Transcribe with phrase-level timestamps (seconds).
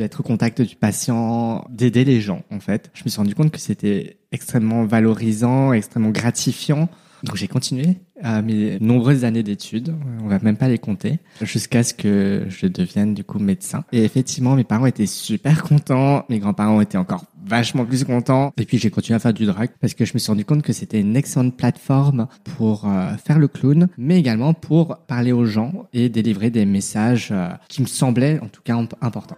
[0.00, 2.90] d'être au contact du patient, d'aider les gens en fait.
[2.94, 6.88] Je me suis rendu compte que c'était extrêmement valorisant, extrêmement gratifiant.
[7.22, 11.82] Donc j'ai continué à mes nombreuses années d'études, on va même pas les compter, jusqu'à
[11.82, 13.84] ce que je devienne du coup médecin.
[13.92, 18.52] Et effectivement, mes parents étaient super contents, mes grands-parents étaient encore vachement plus contents.
[18.56, 20.62] Et puis j'ai continué à faire du drag parce que je me suis rendu compte
[20.62, 22.26] que c'était une excellente plateforme
[22.56, 27.28] pour euh, faire le clown, mais également pour parler aux gens et délivrer des messages
[27.32, 29.36] euh, qui me semblaient en tout cas importants.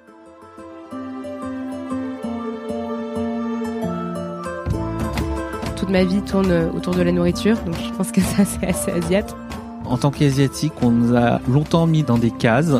[5.92, 9.37] Ma vie tourne autour de la nourriture, donc je pense que ça c'est assez asiatique.
[9.84, 12.73] En tant qu'asiatique, on nous a longtemps mis dans des cases.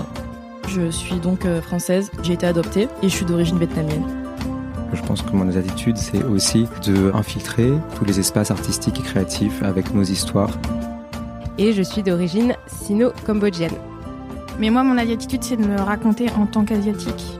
[0.69, 4.05] Je suis donc euh, française, j'ai été adoptée et je suis d'origine vietnamienne.
[4.95, 9.63] Je pense que mon attitude, c'est aussi de infiltrer tous les espaces artistiques et créatifs
[9.63, 10.59] avec nos histoires.
[11.59, 13.75] Et je suis d'origine sino-cambodgienne.
[14.59, 17.39] Mais moi, mon attitude, c'est de me raconter en tant qu'asiatique.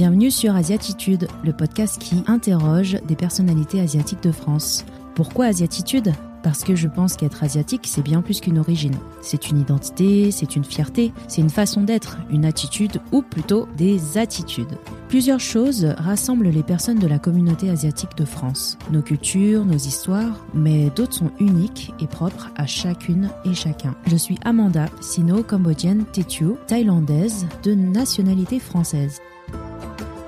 [0.00, 4.86] Bienvenue sur Asiatitude, le podcast qui interroge des personnalités asiatiques de France.
[5.14, 6.14] Pourquoi Asiatitude?
[6.42, 8.96] Parce que je pense qu'être asiatique, c'est bien plus qu'une origine.
[9.20, 14.16] C'est une identité, c'est une fierté, c'est une façon d'être, une attitude ou plutôt des
[14.16, 14.78] attitudes.
[15.10, 18.78] Plusieurs choses rassemblent les personnes de la communauté asiatique de France.
[18.90, 23.94] Nos cultures, nos histoires, mais d'autres sont uniques et propres à chacune et chacun.
[24.06, 29.20] Je suis Amanda, sino-cambodgienne Tetu, thaïlandaise de nationalité française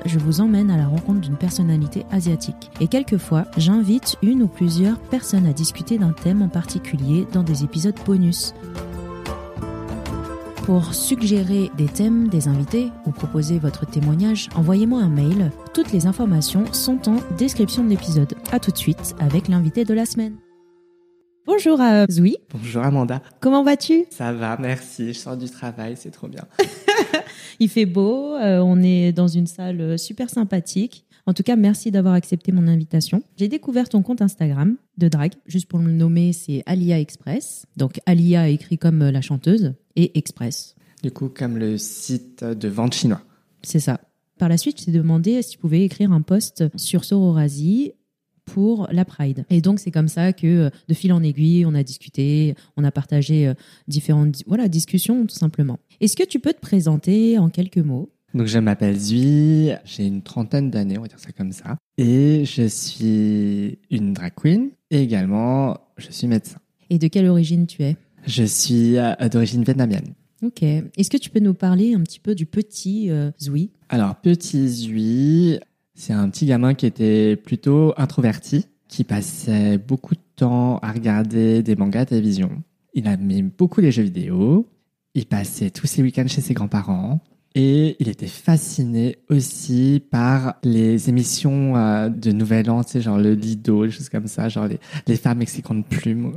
[0.05, 2.71] je vous emmène à la rencontre d'une personnalité asiatique.
[2.81, 7.65] Et quelquefois, j'invite une ou plusieurs personnes à discuter d'un thème en particulier dans des
[7.65, 8.55] épisodes bonus.
[10.65, 15.51] Pour suggérer des thèmes, des invités ou proposer votre témoignage, envoyez-moi un mail.
[15.75, 18.35] Toutes les informations sont en description de l'épisode.
[18.53, 20.37] A tout de suite avec l'invité de la semaine.
[21.45, 22.37] Bonjour à Zoui.
[22.51, 23.21] Bonjour Amanda.
[23.41, 24.05] Comment vas-tu?
[24.11, 25.09] Ça va, merci.
[25.13, 26.45] Je sors du travail, c'est trop bien.
[27.59, 31.05] Il fait beau, euh, on est dans une salle euh, super sympathique.
[31.27, 33.25] En tout cas, merci d'avoir accepté mon invitation.
[33.37, 35.33] J'ai découvert ton compte Instagram de drag.
[35.47, 37.67] Juste pour le nommer, c'est Alia Express.
[37.77, 40.77] Donc Alia écrit comme euh, la chanteuse et Express.
[41.03, 43.23] Du coup, comme le site de vente chinois.
[43.63, 44.01] C'est ça.
[44.39, 47.95] Par la suite, je t'ai demandé si tu pouvais écrire un post sur Sororasi
[48.45, 49.45] pour la Pride.
[49.51, 52.85] Et donc c'est comme ça que euh, de fil en aiguille, on a discuté, on
[52.85, 53.55] a partagé euh,
[53.89, 55.79] différentes voilà, discussions tout simplement.
[56.01, 58.11] Est-ce que tu peux te présenter en quelques mots?
[58.35, 62.45] Donc je m'appelle Zui, j'ai une trentaine d'années, on va dire ça comme ça, et
[62.47, 66.59] je suis une drag queen et également je suis médecin.
[66.91, 67.97] Et de quelle origine tu es?
[68.27, 70.15] Je suis euh, d'origine vietnamienne.
[70.43, 70.63] Ok.
[70.63, 73.11] Est-ce que tu peux nous parler un petit peu du petit
[73.41, 73.71] Zui?
[73.89, 75.61] Alors petit Zui,
[75.95, 81.63] c'est un petit gamin qui était plutôt introverti, qui passait beaucoup de temps à regarder
[81.63, 82.63] des mangas à télévision.
[82.95, 84.69] Il aimait beaucoup les jeux vidéo.
[85.15, 87.21] Il passait tous ses week-ends chez ses grands-parents.
[87.55, 93.19] Et il était fasciné aussi par les émissions euh, de Nouvel An, tu sais, genre
[93.19, 96.33] le Lido, des choses comme ça, genre les, les femmes mexicaines plumes.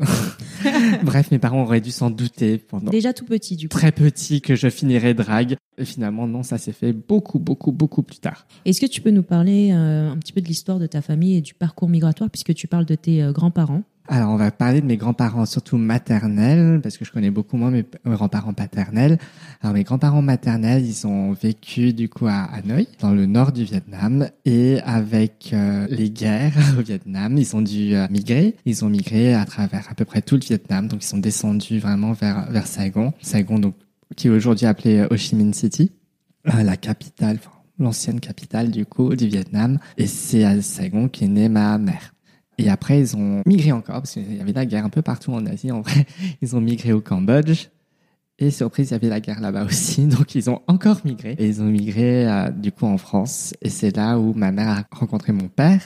[1.03, 2.91] Bref, mes parents auraient dû s'en douter pendant.
[2.91, 3.77] Déjà tout petit, du coup.
[3.77, 5.55] Très petit que je finirais drague.
[5.77, 8.45] Et finalement, non, ça s'est fait beaucoup, beaucoup, beaucoup plus tard.
[8.65, 11.37] Est-ce que tu peux nous parler euh, un petit peu de l'histoire de ta famille
[11.37, 13.83] et du parcours migratoire, puisque tu parles de tes euh, grands-parents?
[14.07, 17.71] Alors, on va parler de mes grands-parents, surtout maternels, parce que je connais beaucoup moins
[17.71, 19.17] mes grands-parents paternels.
[19.61, 23.63] Alors, mes grands-parents maternels, ils ont vécu du coup à Hanoï, dans le nord du
[23.63, 28.55] Vietnam, et avec euh, les guerres au Vietnam, ils ont dû euh, migrer.
[28.65, 31.79] Ils ont migré à travers à peu près tout le Vietnam, donc ils sont descendus
[31.79, 33.75] vraiment vers vers Saigon, Saigon donc
[34.15, 35.91] qui est aujourd'hui appelé Ho Chi Minh City,
[36.53, 37.39] euh, la capitale,
[37.79, 39.79] l'ancienne capitale du coup du Vietnam.
[39.97, 42.14] Et c'est à Saigon qu'est née ma mère.
[42.57, 45.33] Et après, ils ont migré encore, parce qu'il y avait la guerre un peu partout
[45.33, 45.71] en Asie.
[45.71, 46.05] En vrai,
[46.41, 47.67] ils ont migré au Cambodge.
[48.37, 50.05] Et surprise, il y avait la guerre là-bas aussi.
[50.07, 51.35] Donc, ils ont encore migré.
[51.39, 53.53] Et ils ont migré, euh, du coup, en France.
[53.61, 55.81] Et c'est là où ma mère a rencontré mon père.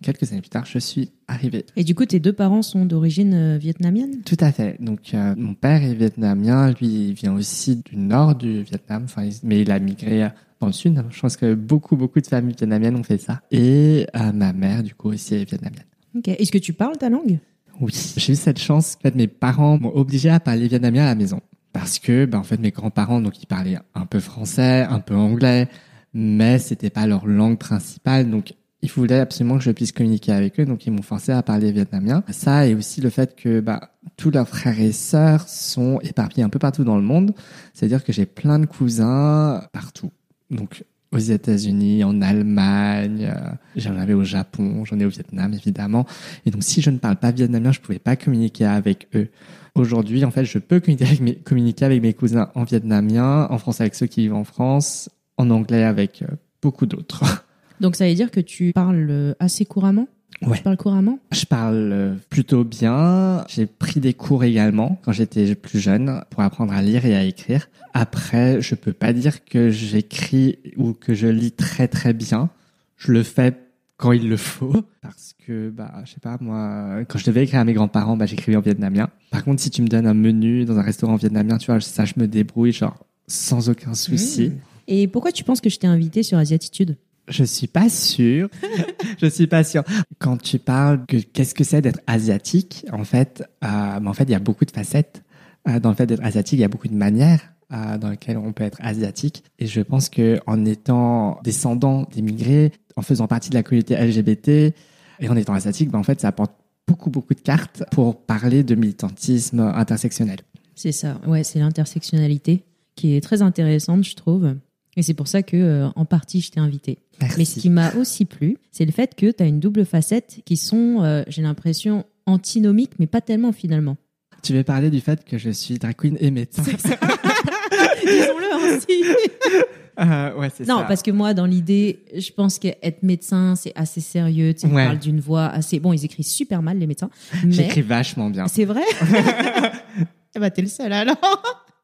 [0.00, 1.66] Quelques années plus tard, je suis arrivé.
[1.74, 4.22] Et du coup, tes deux parents sont d'origine euh, vietnamienne?
[4.24, 4.76] Tout à fait.
[4.80, 6.70] Donc, euh, mon père est vietnamien.
[6.70, 9.02] Lui, il vient aussi du nord du Vietnam.
[9.06, 10.30] Enfin, mais il a migré
[10.60, 11.02] dans le sud.
[11.10, 13.40] Je pense que beaucoup, beaucoup de familles vietnamiennes ont fait ça.
[13.50, 15.82] Et ma mère, du coup, aussi est vietnamienne.
[16.24, 17.38] Est-ce que tu parles ta langue?
[17.80, 18.96] Oui, j'ai eu cette chance.
[18.98, 21.40] En fait, mes parents m'ont obligé à parler vietnamien à la maison
[21.72, 25.14] parce que, ben, en fait, mes grands-parents, donc, ils parlaient un peu français, un peu
[25.14, 25.68] anglais,
[26.14, 30.58] mais c'était pas leur langue principale, donc ils voulaient absolument que je puisse communiquer avec
[30.60, 32.22] eux, donc ils m'ont forcé à parler vietnamien.
[32.30, 36.48] Ça et aussi le fait que bah, tous leurs frères et sœurs sont éparpillés un
[36.48, 37.32] peu partout dans le monde,
[37.74, 40.10] c'est-à-dire que j'ai plein de cousins partout.
[40.50, 46.06] Donc aux États-Unis, en Allemagne, euh, j'en avais au Japon, j'en ai au Vietnam évidemment.
[46.44, 49.28] Et donc si je ne parle pas vietnamien, je pouvais pas communiquer avec eux.
[49.74, 53.58] Aujourd'hui, en fait, je peux communiquer avec, mes, communiquer avec mes cousins en vietnamien, en
[53.58, 56.26] français avec ceux qui vivent en France, en anglais avec euh,
[56.60, 57.46] beaucoup d'autres.
[57.80, 60.08] Donc ça veut dire que tu parles euh, assez couramment?
[60.42, 60.56] Ouais.
[60.56, 61.18] Tu parles couramment?
[61.32, 63.44] Je parle euh, plutôt bien.
[63.48, 67.24] J'ai pris des cours également quand j'étais plus jeune pour apprendre à lire et à
[67.24, 67.68] écrire.
[67.94, 72.50] Après, je peux pas dire que j'écris ou que je lis très très bien.
[72.96, 73.56] Je le fais
[73.96, 77.58] quand il le faut parce que bah je sais pas moi quand je devais écrire
[77.60, 79.08] à mes grands-parents bah j'écrivais en vietnamien.
[79.32, 82.04] Par contre, si tu me donnes un menu dans un restaurant vietnamien, tu vois, ça
[82.04, 84.52] je me débrouille genre sans aucun souci.
[84.86, 86.96] Et pourquoi tu penses que je t'ai invité sur Asiatitude?
[87.28, 88.48] Je suis pas sûr.
[89.20, 89.84] je suis pas sûr.
[90.18, 94.24] Quand tu parles que qu'est-ce que c'est d'être asiatique, en fait, euh, mais en fait,
[94.24, 95.22] il y a beaucoup de facettes.
[95.68, 97.40] Euh, dans le fait d'être asiatique, il y a beaucoup de manières
[97.72, 99.44] euh, dans lesquelles on peut être asiatique.
[99.58, 104.74] Et je pense que en étant descendant d'immigrés, en faisant partie de la communauté LGBT
[105.20, 106.52] et en étant asiatique, ben, en fait, ça apporte
[106.86, 110.38] beaucoup beaucoup de cartes pour parler de militantisme intersectionnel.
[110.74, 112.64] C'est ça, ouais, c'est l'intersectionnalité
[112.94, 114.54] qui est très intéressante, je trouve.
[114.98, 116.98] Et c'est pour ça que, euh, en partie, je t'ai invité.
[117.20, 117.38] Merci.
[117.38, 120.40] Mais ce qui m'a aussi plu, c'est le fait que tu as une double facette
[120.44, 123.96] qui sont, euh, j'ai l'impression, antinomiques, mais pas tellement finalement.
[124.42, 126.62] Tu veux parler du fait que je suis drag queen et médecin
[128.04, 129.04] Disons-le ainsi.
[130.00, 130.84] Euh, Ouais, Non, ça.
[130.84, 134.54] parce que moi, dans l'idée, je pense qu'être médecin, c'est assez sérieux.
[134.54, 134.82] Tu sais, Ouais.
[134.84, 135.80] Ils parlent d'une voix assez.
[135.80, 137.10] Bon, ils écrivent super mal, les médecins.
[137.44, 138.46] Mais J'écris vachement bien.
[138.46, 138.82] c'est vrai?
[140.36, 141.16] Eh ben, t'es le seul alors.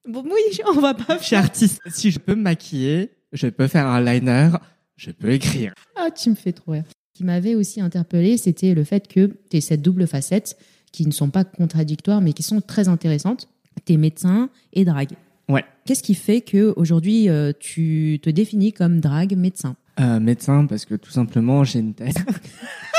[0.09, 1.81] Bon, oui, on va pas Je suis artiste.
[1.89, 4.51] Si je peux me maquiller, je peux faire un liner,
[4.97, 5.75] je peux écrire.
[5.97, 6.85] Ah, tu me fais trop rire.
[6.89, 10.57] Ce qui m'avait aussi interpellé, c'était le fait que tu cette double facette
[10.93, 13.49] qui ne sont pas contradictoires, mais qui sont très intéressantes.
[13.85, 15.13] Tu es médecin et drague.
[15.49, 15.65] Ouais.
[15.85, 19.77] Qu'est-ce qui fait que aujourd'hui euh, tu te définis comme drague médecin?
[20.01, 22.15] Euh, médecin, parce que tout simplement, j'ai une thèse.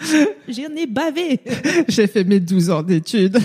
[0.48, 1.40] J'en ai bavé.
[1.88, 3.38] j'ai fait mes 12 ans d'études.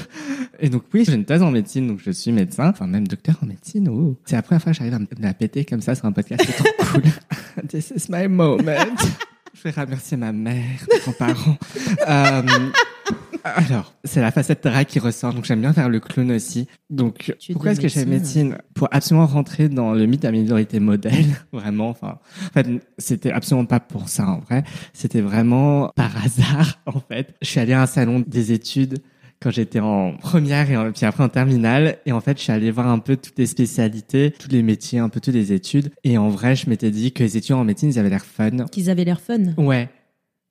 [0.60, 2.70] Et donc, oui, j'ai une thèse en médecine, donc je suis médecin.
[2.70, 3.90] Enfin, même docteur en médecine.
[3.90, 4.16] Oh.
[4.26, 6.44] C'est la première fois que j'arrive à me la péter comme ça sur un podcast.
[6.46, 7.04] C'est trop cool.
[7.68, 8.96] This is my moment.
[9.54, 11.58] Je vais remercier ma mère, mes grands-parents.
[12.08, 12.42] Euh,
[13.46, 16.68] alors, c'est la facette drag qui ressort, donc j'aime bien faire le clown aussi.
[16.90, 18.50] Donc, Tu pourquoi est-ce que je fais médecine.
[18.50, 21.90] médecine Pour absolument rentrer dans le mythe de la minorité modèle, vraiment.
[21.90, 24.64] Enfin, en fait, c'était absolument pas pour ça en vrai.
[24.94, 27.36] C'était vraiment par hasard, en fait.
[27.42, 29.00] Je suis allé à un salon des études
[29.42, 31.98] quand j'étais en première et en- puis après en terminale.
[32.06, 35.00] Et en fait, je suis allé voir un peu toutes les spécialités, tous les métiers,
[35.00, 35.92] un peu toutes les études.
[36.04, 38.66] Et en vrai, je m'étais dit que les étudiants en médecine, ils avaient l'air fun.
[38.72, 39.54] Qu'ils avaient l'air fun.
[39.58, 39.90] Ouais.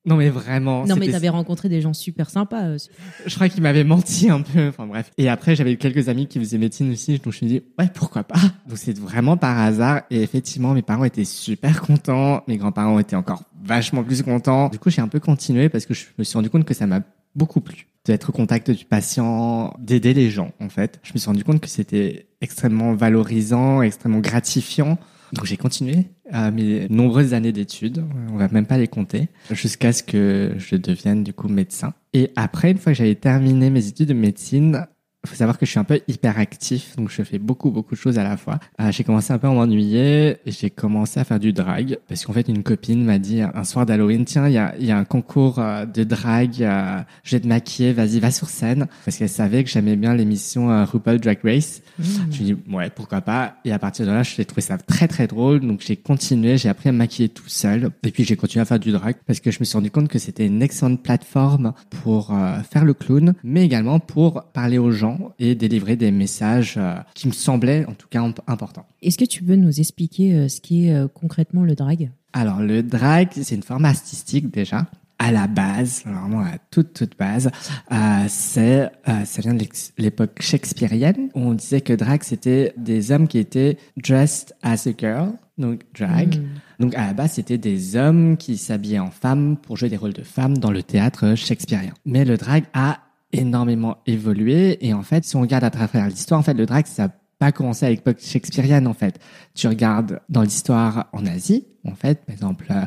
[0.06, 0.84] Non mais vraiment.
[0.86, 2.62] Non, mais t'avais rencontré des gens super sympas.
[2.64, 2.78] euh,
[3.26, 4.68] Je crois qu'ils m'avaient menti un peu.
[4.68, 5.10] Enfin bref.
[5.16, 7.12] Et après, j'avais quelques amis qui faisaient médecine aussi.
[7.12, 8.38] Donc je me suis dit, ouais, pourquoi pas?
[8.68, 10.02] Donc c'est vraiment par hasard.
[10.10, 12.42] Et effectivement, mes parents étaient super contents.
[12.48, 14.68] Mes grands-parents étaient encore vachement plus contents.
[14.68, 16.86] Du coup, j'ai un peu continué parce que je me suis rendu compte que ça
[16.86, 17.00] m'a
[17.34, 21.00] beaucoup plu d'être au contact du patient, d'aider les gens en fait.
[21.02, 24.98] Je me suis rendu compte que c'était extrêmement valorisant, extrêmement gratifiant.
[25.32, 26.06] Donc j'ai continué
[26.52, 31.22] mes nombreuses années d'études, on va même pas les compter, jusqu'à ce que je devienne
[31.22, 31.94] du coup médecin.
[32.12, 34.86] Et après, une fois que j'avais terminé mes études de médecine,
[35.24, 38.00] il faut savoir que je suis un peu hyperactif, donc je fais beaucoup beaucoup de
[38.00, 38.58] choses à la fois.
[38.80, 42.24] Euh, j'ai commencé un peu à m'ennuyer, et j'ai commencé à faire du drag parce
[42.24, 44.90] qu'en fait une copine m'a dit un soir d'Halloween, tiens, il y a, il y
[44.90, 48.86] a un concours euh, de drag, euh, je vais te maquiller, vas-y, va sur scène,
[49.04, 51.82] parce qu'elle savait que j'aimais bien l'émission euh, RuPaul Drag Race.
[51.98, 53.56] Je me dit, ouais, pourquoi pas?
[53.64, 55.60] Et à partir de là, j'ai trouvé ça très, très drôle.
[55.60, 57.90] Donc, j'ai continué, j'ai appris à me maquiller tout seul.
[58.02, 60.08] Et puis, j'ai continué à faire du drag parce que je me suis rendu compte
[60.08, 62.34] que c'était une excellente plateforme pour
[62.70, 67.28] faire le clown, mais également pour parler aux gens et délivrer des messages euh, qui
[67.28, 68.86] me semblaient, en tout cas, imp- importants.
[69.02, 72.10] Est-ce que tu peux nous expliquer euh, ce qu'est euh, concrètement le drag?
[72.32, 74.86] Alors, le drag, c'est une forme artistique déjà.
[75.20, 77.48] À la base, vraiment à toute toute base,
[77.92, 79.64] euh, c'est euh, ça vient de
[79.96, 84.90] l'époque shakespearienne où on disait que drag c'était des hommes qui étaient dressed as a
[84.98, 86.42] girl, donc drag.
[86.80, 90.14] Donc à la base c'était des hommes qui s'habillaient en femmes pour jouer des rôles
[90.14, 91.94] de femmes dans le théâtre shakespearien.
[92.04, 92.98] Mais le drag a
[93.34, 96.86] énormément évolué et en fait si on regarde à travers l'histoire, en fait le drag
[96.86, 99.18] ça a pas commencé à l'époque shakespearienne en fait.
[99.54, 102.84] Tu regardes dans l'histoire en Asie, en fait, par exemple euh,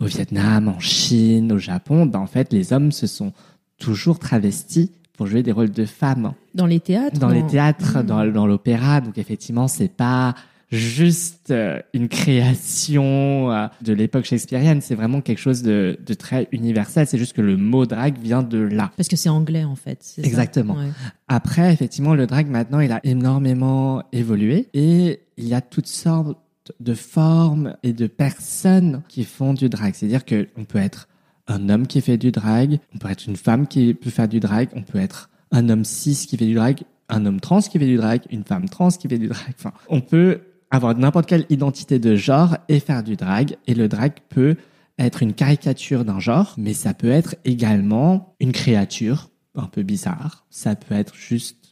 [0.00, 3.32] au Vietnam, en Chine, au Japon, ben en fait les hommes se sont
[3.78, 8.06] toujours travestis pour jouer des rôles de femmes Dans les théâtres dans les théâtres, Mm.
[8.06, 9.00] dans, dans l'opéra.
[9.00, 10.34] Donc effectivement, c'est pas
[10.70, 16.48] juste euh, une création euh, de l'époque shakespearienne, c'est vraiment quelque chose de, de très
[16.52, 17.06] universel.
[17.06, 18.90] C'est juste que le mot drag vient de là.
[18.96, 20.02] Parce que c'est anglais en fait.
[20.02, 20.22] ça?
[20.22, 20.74] Exactement.
[20.74, 20.90] Ouais.
[21.28, 26.38] Après, effectivement, le drag maintenant, il a énormément évolué et il y a toutes sortes
[26.80, 29.94] de formes et de personnes qui font du drag.
[29.94, 31.08] C'est-à-dire que on peut être
[31.46, 34.40] un homme qui fait du drag, on peut être une femme qui peut faire du
[34.40, 37.78] drag, on peut être un homme cis qui fait du drag, un homme trans qui
[37.78, 39.54] fait du drag, une femme trans qui fait du drag.
[39.56, 43.56] Enfin, on peut avoir n'importe quelle identité de genre et faire du drag.
[43.66, 44.56] Et le drag peut
[44.98, 50.46] être une caricature d'un genre, mais ça peut être également une créature un peu bizarre.
[50.50, 51.66] Ça peut être juste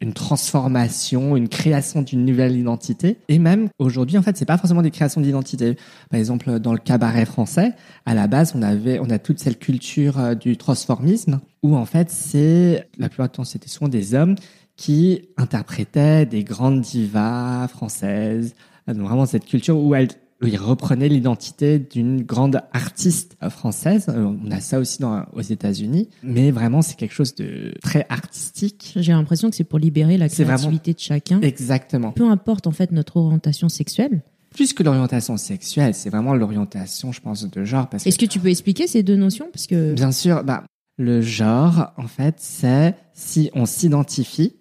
[0.00, 3.16] une transformation, une création d'une nouvelle identité.
[3.28, 5.76] Et même aujourd'hui, en fait, c'est pas forcément des créations d'identité.
[6.10, 7.72] Par exemple, dans le cabaret français,
[8.04, 11.86] à la base, on avait, on a toute cette culture euh, du transformisme où en
[11.86, 14.34] fait, c'est la plupart du temps, c'était souvent des hommes
[14.76, 18.54] qui interprétaient des grandes divas françaises.
[18.88, 20.08] Donc vraiment cette culture où elles
[20.42, 24.06] où il reprenait l'identité d'une grande artiste française.
[24.08, 28.04] Euh, On a ça aussi dans, aux États-Unis, mais vraiment c'est quelque chose de très
[28.08, 28.92] artistique.
[28.96, 31.40] J'ai l'impression que c'est pour libérer la vraiment- créativité de chacun.
[31.40, 32.10] Exactement.
[32.10, 34.22] Peu importe en fait notre orientation sexuelle.
[34.50, 37.88] Plus que l'orientation sexuelle, c'est vraiment l'orientation, je pense, de genre.
[37.88, 39.46] Parce que Est-ce que tu peux expliquer ces deux notions?
[39.52, 40.64] Parce que Bien sûr, bah,
[40.98, 44.54] le genre, en fait, c'est si on s'identifie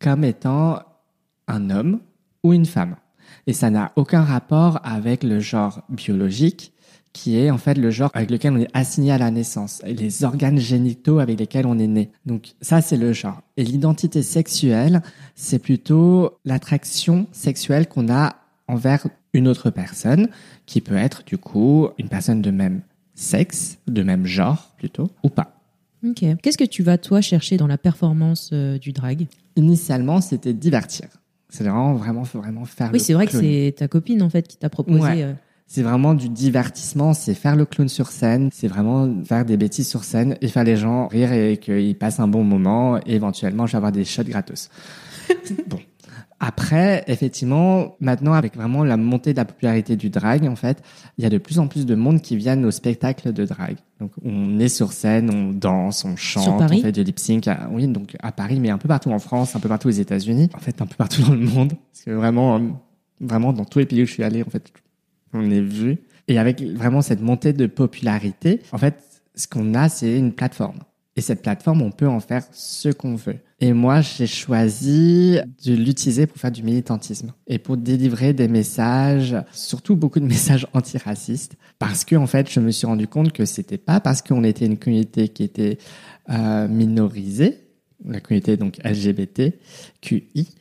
[0.00, 0.80] comme étant
[1.46, 2.00] un homme
[2.42, 2.96] ou une femme.
[3.46, 6.72] Et ça n'a aucun rapport avec le genre biologique,
[7.12, 9.94] qui est en fait le genre avec lequel on est assigné à la naissance, et
[9.94, 12.10] les organes génitaux avec lesquels on est né.
[12.26, 13.40] Donc ça, c'est le genre.
[13.56, 15.02] Et l'identité sexuelle,
[15.34, 18.36] c'est plutôt l'attraction sexuelle qu'on a
[18.68, 20.28] envers une autre personne,
[20.66, 22.82] qui peut être du coup une personne de même
[23.14, 25.57] sexe, de même genre plutôt, ou pas.
[26.06, 26.24] Ok.
[26.42, 29.26] Qu'est-ce que tu vas toi chercher dans la performance euh, du drag?
[29.56, 31.06] Initialement, c'était divertir.
[31.48, 34.28] C'est vraiment, vraiment, faut vraiment faire Oui, le c'est vrai que c'est ta copine en
[34.28, 35.00] fait qui t'a proposé.
[35.00, 35.22] Ouais.
[35.22, 35.32] euh,
[35.66, 39.88] C'est vraiment du divertissement, c'est faire le clown sur scène, c'est vraiment faire des bêtises
[39.88, 43.66] sur scène et faire les gens rire et qu'ils passent un bon moment et éventuellement
[43.66, 44.68] je vais avoir des shots gratos.
[45.66, 45.78] bon.
[46.40, 50.82] Après, effectivement, maintenant avec vraiment la montée de la popularité du drag, en fait,
[51.18, 53.76] il y a de plus en plus de monde qui viennent au spectacle de drag.
[53.98, 56.44] Donc on est sur scène, on danse, on chante,
[56.76, 57.48] on fait du lip sync.
[57.48, 59.90] à- Oui, donc à Paris, mais un peu partout en France, un peu partout aux
[59.90, 62.60] États-Unis, en fait un peu partout dans le monde, parce que vraiment, euh,
[63.20, 64.72] vraiment dans tous les pays où je suis allé, en fait,
[65.32, 65.98] on est vu.
[66.28, 69.02] Et avec vraiment cette montée de popularité, en fait,
[69.34, 70.78] ce qu'on a, c'est une plateforme.
[71.18, 73.38] Et cette plateforme, on peut en faire ce qu'on veut.
[73.58, 79.34] Et moi, j'ai choisi de l'utiliser pour faire du militantisme et pour délivrer des messages,
[79.50, 83.46] surtout beaucoup de messages antiracistes, parce que en fait, je me suis rendu compte que
[83.46, 85.78] c'était pas parce qu'on était une communauté qui était
[86.30, 87.64] euh, minorisée,
[88.06, 90.54] la communauté donc LGBTQI,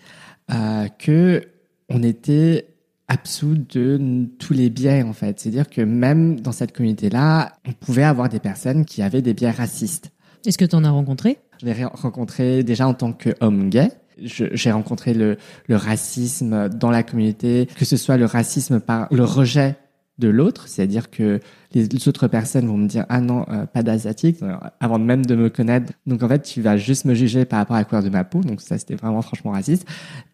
[0.49, 1.43] euh, que
[1.87, 2.65] on était
[3.07, 5.39] absous de tous les biais en fait.
[5.39, 9.51] C'est-à-dire que même dans cette communauté-là, on pouvait avoir des personnes qui avaient des biais
[9.51, 10.11] racistes.
[10.45, 11.39] Est-ce que tu en as rencontré?
[11.59, 13.89] Je l'ai ré- rencontré déjà en tant qu'homme gay.
[14.19, 19.23] J'ai rencontré le, le racisme dans la communauté, que ce soit le racisme par le
[19.23, 19.75] rejet
[20.17, 21.39] de l'autre, c'est-à-dire que
[21.73, 25.35] les autres personnes vont me dire ah non euh, pas d'asiatique euh, avant même de
[25.35, 25.93] me connaître.
[26.05, 28.23] Donc en fait tu vas juste me juger par rapport à la couleur de ma
[28.23, 28.41] peau.
[28.41, 29.85] Donc ça c'était vraiment franchement raciste.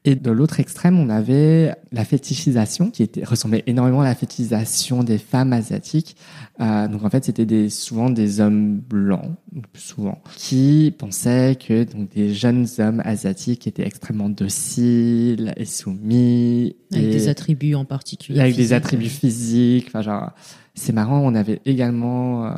[0.05, 5.03] Et de l'autre extrême on avait la fétichisation qui était ressemblait énormément à la fétichisation
[5.03, 6.15] des femmes asiatiques.
[6.59, 9.31] Euh, donc en fait c'était des souvent des hommes blancs
[9.73, 17.03] souvent qui pensaient que donc des jeunes hommes asiatiques étaient extrêmement dociles et soumis Avec
[17.05, 19.87] et des attributs en particulier avec des attributs physiques.
[19.87, 20.31] Enfin, genre,
[20.75, 21.20] c'est marrant.
[21.20, 22.50] On avait également euh,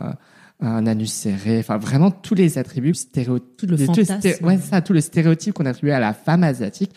[0.61, 1.59] un anus serré.
[1.59, 3.57] Enfin, vraiment tous les attributs stéréotypes.
[3.57, 6.91] Tout le les sté- ouais, ça, tout le stéréotype qu'on attribuait à la femme asiatique,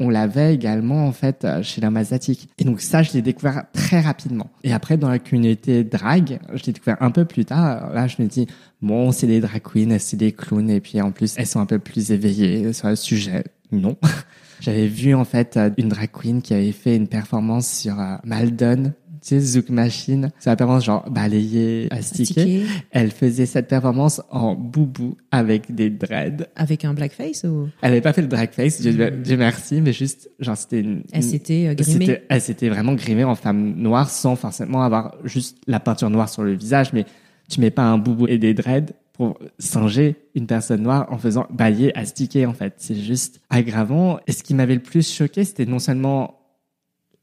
[0.00, 2.48] on l'avait également en fait euh, chez l'homme asiatique.
[2.58, 4.50] Et donc ça, je l'ai découvert très rapidement.
[4.64, 7.92] Et après, dans la communauté drag, je l'ai découvert un peu plus tard.
[7.92, 8.46] Là, je me dis
[8.82, 11.66] bon, c'est des drag queens, c'est des clowns, et puis en plus, elles sont un
[11.66, 13.44] peu plus éveillées sur le sujet.
[13.70, 13.96] Non.
[14.60, 18.16] J'avais vu en fait euh, une drag queen qui avait fait une performance sur euh,
[18.24, 18.92] Maldon,
[19.24, 20.30] tu sais, Zouk Machine.
[20.38, 22.40] C'est la performance genre balayée, astiquée.
[22.40, 26.46] Astiqué, Elle faisait cette performance en boubou avec des dreads.
[26.56, 27.68] avec un blackface ou?
[27.80, 31.04] Elle n'avait pas fait le dragface, Dieu, Dieu merci, mais juste, genre, c'était une...
[31.12, 35.56] elle s'était euh, grimée Elle s'était vraiment grimée en femme noire sans forcément avoir juste
[35.66, 37.06] la peinture noire sur le visage, mais
[37.48, 41.46] tu mets pas un boubou et des dreads pour singer une personne noire en faisant
[41.48, 42.74] bailler, astiquer, en fait.
[42.76, 44.18] C'est juste aggravant.
[44.26, 46.43] Et ce qui m'avait le plus choqué, c'était non seulement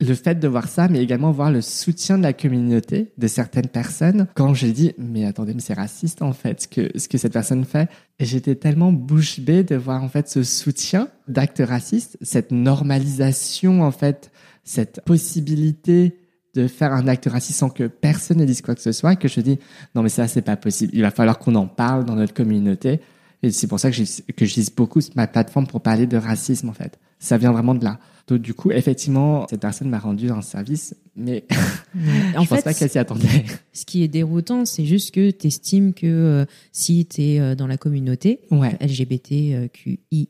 [0.02, 3.68] le fait de voir ça, mais également voir le soutien de la communauté, de certaines
[3.68, 7.18] personnes, quand j'ai dit, mais attendez, mais c'est raciste, en fait, ce que, ce que
[7.18, 7.90] cette personne fait.
[8.20, 13.84] Et j'étais tellement bouche bée de voir, en fait, ce soutien d'actes racistes, cette normalisation,
[13.84, 14.32] en fait,
[14.64, 16.18] cette possibilité
[16.54, 19.28] de faire un acte raciste sans que personne ne dise quoi que ce soit, que
[19.28, 19.60] je dis,
[19.96, 20.92] non, mais ça, c'est pas possible.
[20.94, 23.00] Il va falloir qu'on en parle dans notre communauté.
[23.44, 27.00] Et c'est pour ça que j'utilise beaucoup ma plateforme pour parler de racisme, en fait.
[27.20, 28.00] Ça vient vraiment de là.
[28.28, 31.46] Donc du coup, effectivement, cette personne m'a rendu un service, mais
[32.38, 33.46] En je pense fait, pas qu'elle s'y attendait.
[33.74, 37.68] ce qui est déroutant, c'est juste que tu estimes que euh, si tu es dans
[37.68, 38.78] la communauté Ouais.
[38.80, 40.30] LGBTQI+,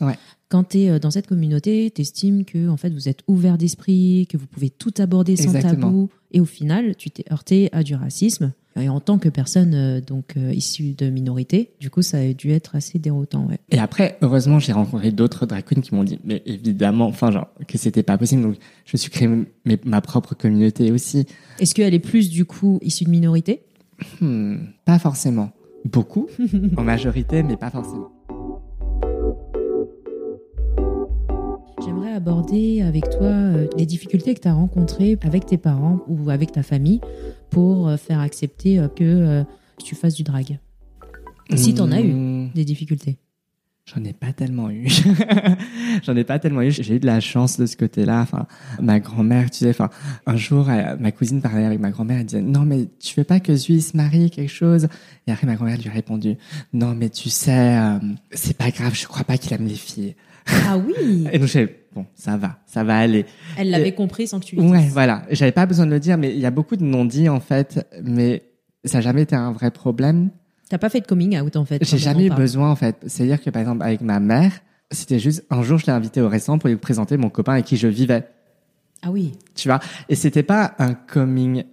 [0.00, 0.14] Ouais.
[0.48, 4.26] quand tu es dans cette communauté, tu estimes que en fait, vous êtes ouvert d'esprit,
[4.30, 5.86] que vous pouvez tout aborder sans Exactement.
[5.88, 8.52] tabou, et au final, tu t'es heurté à du racisme.
[8.78, 12.32] Et en tant que personne euh, donc euh, issue de minorité, du coup, ça a
[12.32, 13.46] dû être assez déroutant.
[13.46, 13.58] Ouais.
[13.70, 17.48] Et après, heureusement, j'ai rencontré d'autres drag queens qui m'ont dit, mais évidemment, enfin, genre,
[17.66, 18.42] que c'était pas possible.
[18.42, 19.28] Donc, je me suis créé
[19.84, 21.26] ma propre communauté aussi.
[21.58, 23.62] Est-ce qu'elle est plus du coup issue de minorité?
[24.20, 25.52] Hmm, pas forcément.
[25.84, 26.28] Beaucoup,
[26.76, 28.15] en majorité, mais pas forcément.
[32.16, 36.50] Aborder avec toi euh, les difficultés que tu as rencontrées avec tes parents ou avec
[36.50, 37.00] ta famille
[37.50, 39.44] pour euh, faire accepter euh, que
[39.84, 40.58] tu fasses du drag.
[41.54, 42.12] Si t'en as eu.
[42.12, 43.18] Hmm, Des difficultés.
[43.84, 44.88] J'en ai pas tellement eu.
[46.02, 46.72] J'en ai pas tellement eu.
[46.72, 48.20] J'ai eu de la chance de ce côté-là.
[48.22, 48.46] Enfin,
[48.82, 49.90] ma grand-mère, tu sais, enfin,
[50.26, 50.66] un jour,
[50.98, 52.18] ma cousine parlait avec ma grand-mère.
[52.18, 54.88] Elle disait, non, mais tu veux pas que Zui se marie, quelque chose?
[55.28, 56.34] Et après, ma grand-mère lui a répondu,
[56.72, 57.98] non, mais tu sais, euh,
[58.32, 60.16] c'est pas grave, je crois pas qu'il aime les filles.
[60.48, 63.26] Ah oui Et donc, j'ai, bon, ça va, ça va aller.
[63.58, 64.92] Elle l'avait Et- compris sans que tu lui Ouais, dises.
[64.92, 65.22] voilà.
[65.30, 67.84] J'avais pas besoin de le dire, mais il y a beaucoup de non-dits, en fait,
[68.04, 68.42] mais
[68.84, 70.30] ça n'a jamais été un vrai problème.
[70.68, 71.84] T'as pas fait de coming out en fait.
[71.84, 72.96] J'ai jamais eu besoin, en fait.
[73.06, 74.52] C'est-à-dire que, par exemple, avec ma mère,
[74.90, 77.64] c'était juste, un jour, je l'ai invité au restaurant pour lui présenter mon copain avec
[77.64, 78.24] qui je vivais.
[79.02, 79.32] Ah oui.
[79.54, 79.80] Tu vois?
[80.08, 81.64] Et c'était pas un coming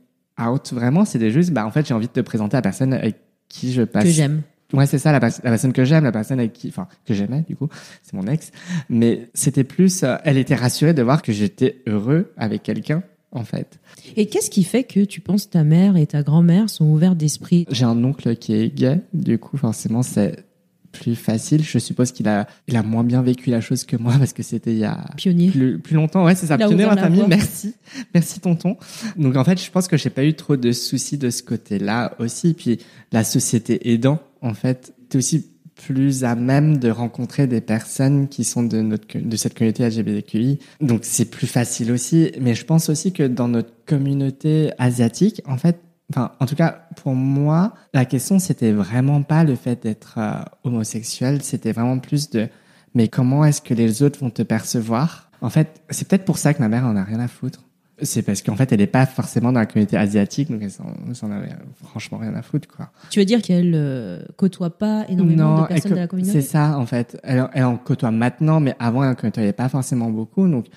[0.44, 1.06] out, vraiment.
[1.06, 3.18] C'était juste, bah, en fait, j'ai envie de te présenter la personne avec
[3.50, 4.04] qui je passe.
[4.04, 4.42] Que j'aime.
[4.74, 7.14] Ouais, c'est ça, la, pers- la personne que j'aime, la personne avec qui, enfin, que
[7.14, 7.70] j'aimais, du coup,
[8.02, 8.52] c'est mon ex.
[8.90, 13.44] Mais c'était plus, euh, elle était rassurée de voir que j'étais heureux avec quelqu'un, en
[13.44, 13.80] fait.
[14.16, 17.66] Et qu'est-ce qui fait que tu penses ta mère et ta grand-mère sont ouvertes d'esprit?
[17.70, 20.44] J'ai un oncle qui est gay, du coup, forcément, c'est
[20.92, 21.64] plus facile.
[21.64, 24.44] Je suppose qu'il a, il a moins bien vécu la chose que moi parce que
[24.44, 25.50] c'était il y a Pionnier.
[25.50, 26.24] plus, plus longtemps.
[26.24, 26.56] Ouais, c'est ça.
[26.56, 27.24] Pionnier ma la famille.
[27.28, 27.74] Merci.
[28.14, 28.78] Merci, tonton.
[29.18, 32.14] Donc, en fait, je pense que j'ai pas eu trop de soucis de ce côté-là
[32.20, 32.54] aussi.
[32.54, 32.78] Puis,
[33.12, 38.44] la société aidant, en fait, t'es aussi plus à même de rencontrer des personnes qui
[38.44, 40.60] sont de notre de cette communauté LGBTQI.
[40.82, 45.58] Donc c'est plus facile aussi, mais je pense aussi que dans notre communauté asiatique, en
[45.58, 45.80] fait,
[46.12, 50.44] enfin en tout cas pour moi, la question c'était vraiment pas le fait d'être euh,
[50.64, 52.48] homosexuel, c'était vraiment plus de
[52.94, 55.32] mais comment est-ce que les autres vont te percevoir?
[55.42, 57.64] En fait, c'est peut-être pour ça que ma mère en a rien à foutre.
[58.04, 61.32] C'est parce qu'en fait, elle n'est pas forcément dans la communauté asiatique, donc elle s'en
[61.32, 61.50] avait
[61.84, 62.92] franchement rien à foutre, quoi.
[63.10, 66.42] Tu veux dire qu'elle euh, côtoie pas énormément de personnes de la communauté?
[66.42, 67.20] C'est ça, en fait.
[67.24, 70.48] Elle, elle en côtoie maintenant, mais avant, elle en côtoyait pas forcément beaucoup.
[70.48, 70.68] Donc,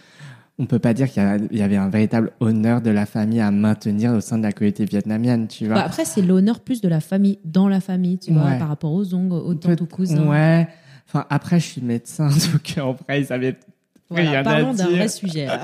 [0.58, 4.12] on peut pas dire qu'il y, avait un véritable honneur de la famille à maintenir
[4.12, 5.74] au sein de la communauté vietnamienne, tu vois.
[5.74, 8.92] Bah, après, c'est l'honneur plus de la famille, dans la famille, tu vois, par rapport
[8.92, 10.26] aux ongles, aux tantes, aux cousins.
[10.26, 10.66] Ouais.
[11.06, 13.56] Enfin, après, je suis médecin, donc en vrai, ils avaient
[14.08, 15.48] Voilà, parlons d'un vrai sujet.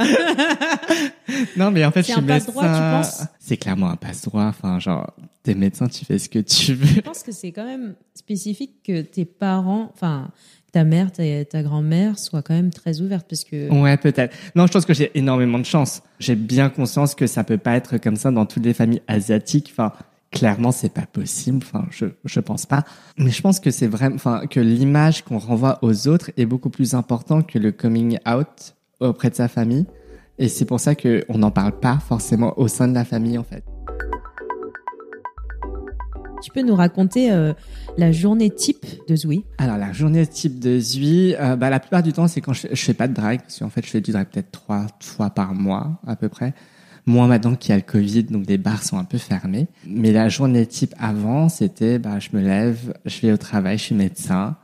[1.56, 2.46] Non, mais en fait, je C'est suis un médecin.
[2.52, 4.44] passe-droit, tu penses C'est clairement un passe-droit.
[4.44, 6.86] Enfin, genre, t'es médecin, tu fais ce que tu veux.
[6.96, 10.30] Je pense que c'est quand même spécifique que tes parents, enfin,
[10.72, 14.34] ta mère, ta, ta grand-mère soient quand même très ouvertes parce que Ouais, peut-être.
[14.54, 16.02] Non, je pense que j'ai énormément de chance.
[16.18, 19.68] J'ai bien conscience que ça peut pas être comme ça dans toutes les familles asiatiques.
[19.72, 19.92] Enfin,
[20.32, 21.60] clairement, c'est pas possible.
[21.62, 22.84] Enfin, je, je pense pas.
[23.18, 26.70] Mais je pense que c'est vraiment, enfin, que l'image qu'on renvoie aux autres est beaucoup
[26.70, 29.86] plus important que le coming out auprès de sa famille.
[30.38, 33.38] Et c'est pour ça que on n'en parle pas forcément au sein de la famille,
[33.38, 33.62] en fait.
[36.42, 37.52] tu peux nous raconter euh,
[37.96, 39.44] la journée type de Zoui?
[39.58, 42.66] Alors la journée type de Zui, euh, bah, la plupart du temps c'est quand je,
[42.70, 45.30] je fais pas de drag, parce qu'en fait je fais du drag peut-être trois fois
[45.30, 46.52] par mois à peu près.
[47.06, 49.66] Moins maintenant qu'il y a le Covid, donc les bars sont un peu fermés.
[49.86, 53.82] Mais la journée type avant, c'était bah, je me lève, je vais au travail, je
[53.84, 54.56] suis médecin,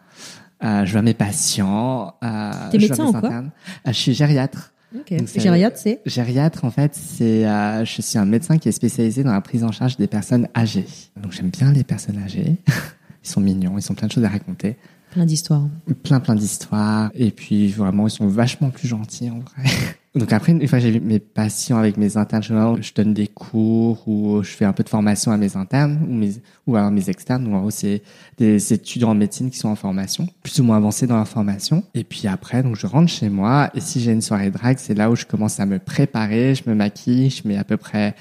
[0.62, 2.14] euh, je vois mes patients.
[2.22, 3.31] Euh, T'es médecin en quoi.
[3.33, 3.42] Euh,
[3.87, 4.72] Je suis gériatre.
[4.96, 5.12] Ok.
[5.18, 8.72] Donc, c'est- Gériatre, c'est Gériatre, en fait, c'est, euh, je suis un médecin qui est
[8.72, 10.87] spécialisé dans la prise en charge des personnes âgées.
[11.20, 12.57] Donc j'aime bien les personnes âgées.
[13.24, 14.77] Ils sont mignons, ils ont plein de choses à raconter
[15.11, 15.66] plein d'histoires.
[16.05, 19.70] plein plein d'histoires et puis vraiment ils sont vachement plus gentils en vrai.
[20.18, 24.07] Donc après une fois que j'ai mes patients avec mes internes, je donne des cours
[24.09, 26.33] ou je fais un peu de formation à mes internes ou mes
[26.66, 27.44] ou à mes externes.
[27.44, 28.02] Donc en gros c'est
[28.37, 31.85] des étudiants en médecine qui sont en formation, plus ou moins avancés dans leur formation.
[31.94, 34.94] Et puis après donc je rentre chez moi et si j'ai une soirée drag, c'est
[34.94, 38.14] là où je commence à me préparer, je me maquille, je mets à peu près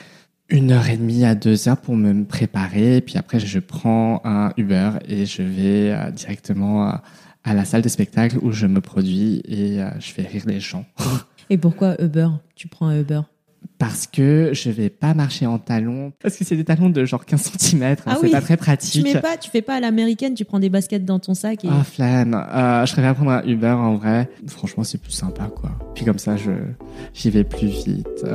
[0.49, 3.01] une heure et demie à deux heures pour me préparer.
[3.01, 6.93] Puis après, je prends un Uber et je vais euh, directement euh,
[7.43, 10.59] à la salle de spectacle où je me produis et euh, je fais rire les
[10.59, 10.85] gens.
[11.49, 12.27] Et pourquoi Uber?
[12.55, 13.21] Tu prends un Uber?
[13.79, 16.11] Parce que je vais pas marcher en talons.
[16.21, 17.95] Parce que c'est des talons de genre 15 cm.
[18.07, 18.31] Ah c'est oui.
[18.31, 19.03] pas très Tu pratique.
[19.03, 21.67] mets pas, tu fais pas à l'américaine, tu prends des baskets dans ton sac et
[21.71, 22.33] Ah, flemme.
[22.33, 24.29] Euh, je préfère prendre un Uber en vrai.
[24.47, 25.71] Franchement, c'est plus sympa, quoi.
[25.93, 26.51] Puis comme ça, je,
[27.13, 28.07] j'y vais plus vite.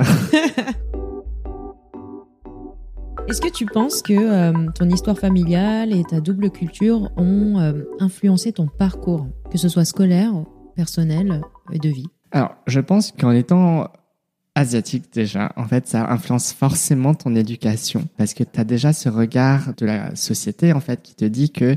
[3.29, 7.85] Est-ce que tu penses que euh, ton histoire familiale et ta double culture ont euh,
[8.01, 10.33] influencé ton parcours, que ce soit scolaire,
[10.75, 11.41] personnel
[11.73, 12.07] et de vie?
[12.33, 13.89] Alors, je pense qu'en étant
[14.55, 18.07] asiatique déjà, en fait, ça influence forcément ton éducation.
[18.19, 21.51] Parce que tu as déjà ce regard de la société, en fait, qui te dit
[21.51, 21.77] que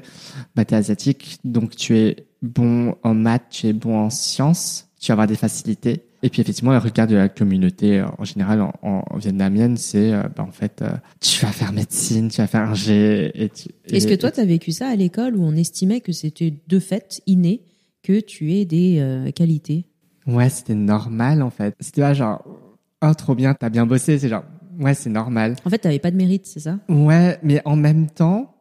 [0.55, 4.89] bah, tu es asiatique, donc tu es bon en maths, tu es bon en sciences,
[4.99, 6.03] tu vas avoir des facilités.
[6.23, 10.23] Et puis effectivement, le regard de la communauté en général en, en vietnamienne, c'est euh,
[10.35, 10.89] bah, en fait, euh,
[11.21, 13.31] tu vas faire médecine, tu vas faire un G.
[13.35, 16.11] Et tu- Est-ce que toi, tu as vécu ça à l'école où on estimait que
[16.11, 17.61] c'était de fait inné
[18.03, 19.85] que tu aies des euh, qualités?
[20.27, 21.75] Ouais, c'était normal en fait.
[21.79, 22.43] C'était pas genre,
[23.01, 24.17] oh trop bien, t'as bien bossé.
[24.19, 24.43] C'est genre,
[24.79, 25.55] ouais, c'est normal.
[25.65, 26.79] En fait, tu pas de mérite, c'est ça?
[26.89, 28.55] Ouais, mais en même temps,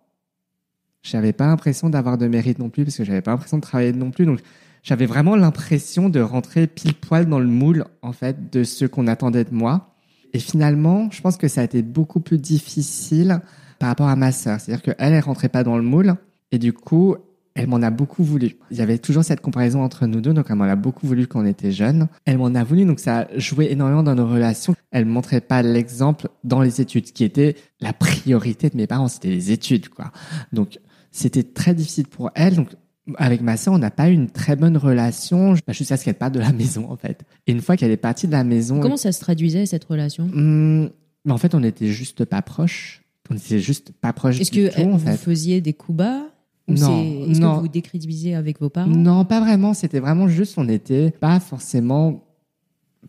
[1.02, 3.92] j'avais pas l'impression d'avoir de mérite non plus parce que j'avais pas l'impression de travailler
[3.92, 4.26] non plus.
[4.26, 4.40] Donc,
[4.82, 9.06] j'avais vraiment l'impression de rentrer pile poil dans le moule en fait de ce qu'on
[9.06, 9.94] attendait de moi.
[10.32, 13.40] Et finalement, je pense que ça a été beaucoup plus difficile
[13.78, 14.60] par rapport à ma sœur.
[14.60, 16.14] C'est-à-dire qu'elle, elle rentrait pas dans le moule
[16.52, 17.16] et du coup,
[17.54, 18.56] elle m'en a beaucoup voulu.
[18.70, 21.26] Il y avait toujours cette comparaison entre nous deux, donc elle m'en a beaucoup voulu
[21.26, 22.08] quand on était jeunes.
[22.24, 24.74] Elle m'en a voulu, donc ça a joué énormément dans nos relations.
[24.90, 29.30] Elle montrait pas l'exemple dans les études, qui était la priorité de mes parents, c'était
[29.30, 30.10] les études, quoi.
[30.52, 30.78] Donc
[31.12, 32.56] c'était très difficile pour elle.
[32.56, 32.70] Donc
[33.18, 36.14] avec ma sœur, on n'a pas eu une très bonne relation bah, jusqu'à ce qu'elle
[36.14, 37.22] parte de la maison, en fait.
[37.46, 40.24] Et une fois qu'elle est partie de la maison, Comment ça se traduisait cette relation?
[40.34, 40.90] Hum,
[41.24, 43.02] mais en fait, on était juste pas proches.
[43.30, 45.16] On était juste pas proches Est-ce que tout, euh, en vous fait.
[45.16, 46.22] faisiez des coups bas?
[46.68, 48.90] Ou Non, Est-ce que vous décrédibilisiez avec vos parents?
[48.90, 49.74] Non, pas vraiment.
[49.74, 52.24] C'était vraiment juste, on n'était pas forcément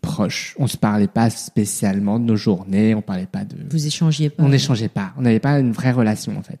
[0.00, 0.54] proches.
[0.58, 2.94] On se parlait pas spécialement de nos journées.
[2.94, 3.56] On parlait pas de.
[3.70, 5.12] Vous échangiez pas On n'échangeait pas.
[5.16, 6.60] On n'avait pas une vraie relation, en fait.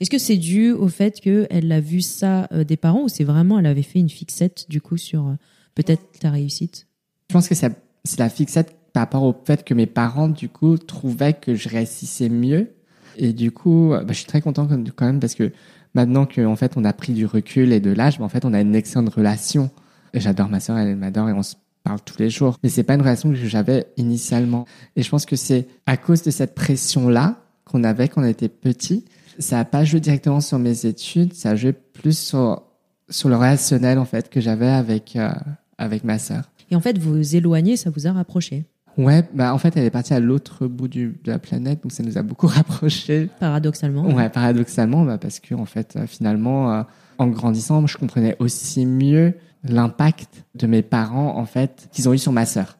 [0.00, 3.24] Est-ce que c'est dû au fait qu'elle a vu ça euh, des parents ou c'est
[3.24, 5.34] vraiment elle avait fait une fixette du coup sur euh,
[5.74, 6.86] peut-être ta réussite?
[7.30, 7.72] Je pense que c'est
[8.18, 12.28] la fixette par rapport au fait que mes parents, du coup, trouvaient que je réussissais
[12.28, 12.74] mieux.
[13.16, 15.52] Et du coup, bah, je suis très content quand même parce que
[15.94, 18.52] maintenant qu'en fait, on a pris du recul et de l'âge, bah, en fait, on
[18.52, 19.70] a une excellente relation.
[20.12, 22.58] J'adore ma sœur, elle m'adore et on se parle tous les jours.
[22.62, 24.66] Mais c'est pas une relation que j'avais initialement.
[24.96, 28.48] Et je pense que c'est à cause de cette pression-là qu'on avait quand on était
[28.48, 29.04] petit.
[29.38, 32.62] Ça a pas joué directement sur mes études, ça a joué plus sur,
[33.08, 35.32] sur le relationnel, en fait, que j'avais avec, euh,
[35.76, 36.50] avec ma sœur.
[36.70, 38.64] Et en fait, vous éloigner, ça vous a rapproché?
[38.96, 41.92] Ouais, bah en fait, elle est partie à l'autre bout du, de la planète, donc
[41.92, 43.28] ça nous a beaucoup rapprochés.
[43.40, 44.04] Paradoxalement.
[44.14, 46.82] Ouais, paradoxalement, bah parce que en fait, euh, finalement, euh,
[47.18, 52.18] en grandissant, je comprenais aussi mieux l'impact de mes parents en fait qu'ils ont eu
[52.18, 52.76] sur ma sœur,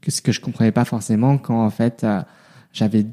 [0.00, 2.20] que ce que je comprenais pas forcément quand en fait euh,
[2.72, 3.06] j'avais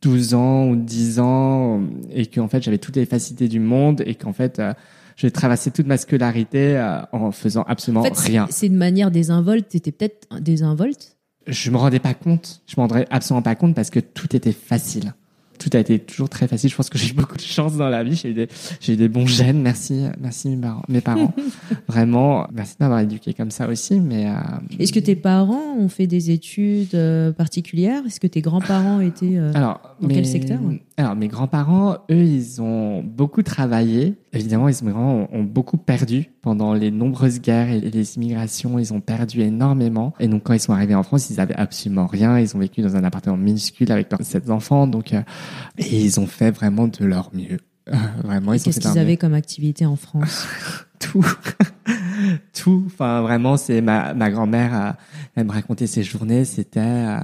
[0.00, 1.80] 12 ans ou 10 ans
[2.12, 4.72] et que en fait j'avais toutes les facilités du monde et qu'en fait euh,
[5.16, 8.46] j'ai traversé toute ma scolarité euh, en faisant absolument En fait, c'est- rien.
[8.50, 9.68] c'est de manière désinvolte.
[9.70, 11.16] T'étais peut-être désinvolte.
[11.48, 12.62] Je me rendais pas compte.
[12.66, 15.14] Je me rendais absolument pas compte parce que tout était facile.
[15.58, 16.70] Tout a été toujours très facile.
[16.70, 18.14] Je pense que j'ai eu beaucoup de chance dans la vie.
[18.14, 18.48] J'ai eu des,
[18.80, 19.60] j'ai eu des bons gènes.
[19.60, 20.56] Merci, merci
[20.88, 21.34] mes parents.
[21.88, 24.00] Vraiment, merci de m'avoir éduqué comme ça aussi.
[24.00, 24.32] Mais euh,
[24.78, 28.02] Est-ce que tes parents ont fait des études euh, particulières?
[28.06, 30.58] Est-ce que tes grands-parents étaient euh, alors, dans mes- quel secteur
[30.96, 34.14] Alors, mes grands-parents, eux, ils ont beaucoup travaillé.
[34.32, 38.78] Évidemment, ils ont, ont beaucoup perdu pendant les nombreuses guerres et les immigrations.
[38.78, 40.12] Ils ont perdu énormément.
[40.20, 42.38] Et donc, quand ils sont arrivés en France, ils avaient absolument rien.
[42.38, 44.86] Ils ont vécu dans un appartement minuscule avec leurs sept enfants.
[44.86, 45.14] Donc,
[45.78, 47.58] et ils ont fait vraiment de leur mieux.
[47.88, 50.46] Euh, vraiment, ils Qu'est-ce qu'ils avaient comme activité en France?
[50.98, 51.24] Tout,
[52.54, 52.82] tout.
[52.86, 54.94] Enfin, vraiment, c'est ma, ma grand-mère,
[55.36, 56.44] elle me racontait ses journées.
[56.44, 57.18] C'était euh,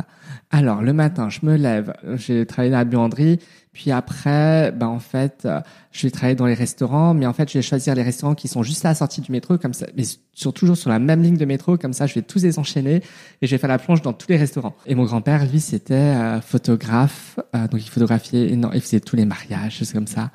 [0.50, 3.38] alors le matin, je me lève, j'ai travaillé dans la buanderie,
[3.72, 7.50] puis après, ben en fait, euh, je vais travailler dans les restaurants, mais en fait,
[7.50, 9.86] je vais choisir les restaurants qui sont juste à la sortie du métro, comme ça,
[9.96, 12.58] mais sur, toujours sur la même ligne de métro, comme ça, je vais tous les
[12.60, 13.02] enchaîner
[13.42, 14.76] et je vais faire la plonge dans tous les restaurants.
[14.86, 19.16] Et mon grand-père, lui, c'était euh, photographe, euh, donc il photographiait, éno- il faisait tous
[19.16, 20.30] les mariages, choses comme ça.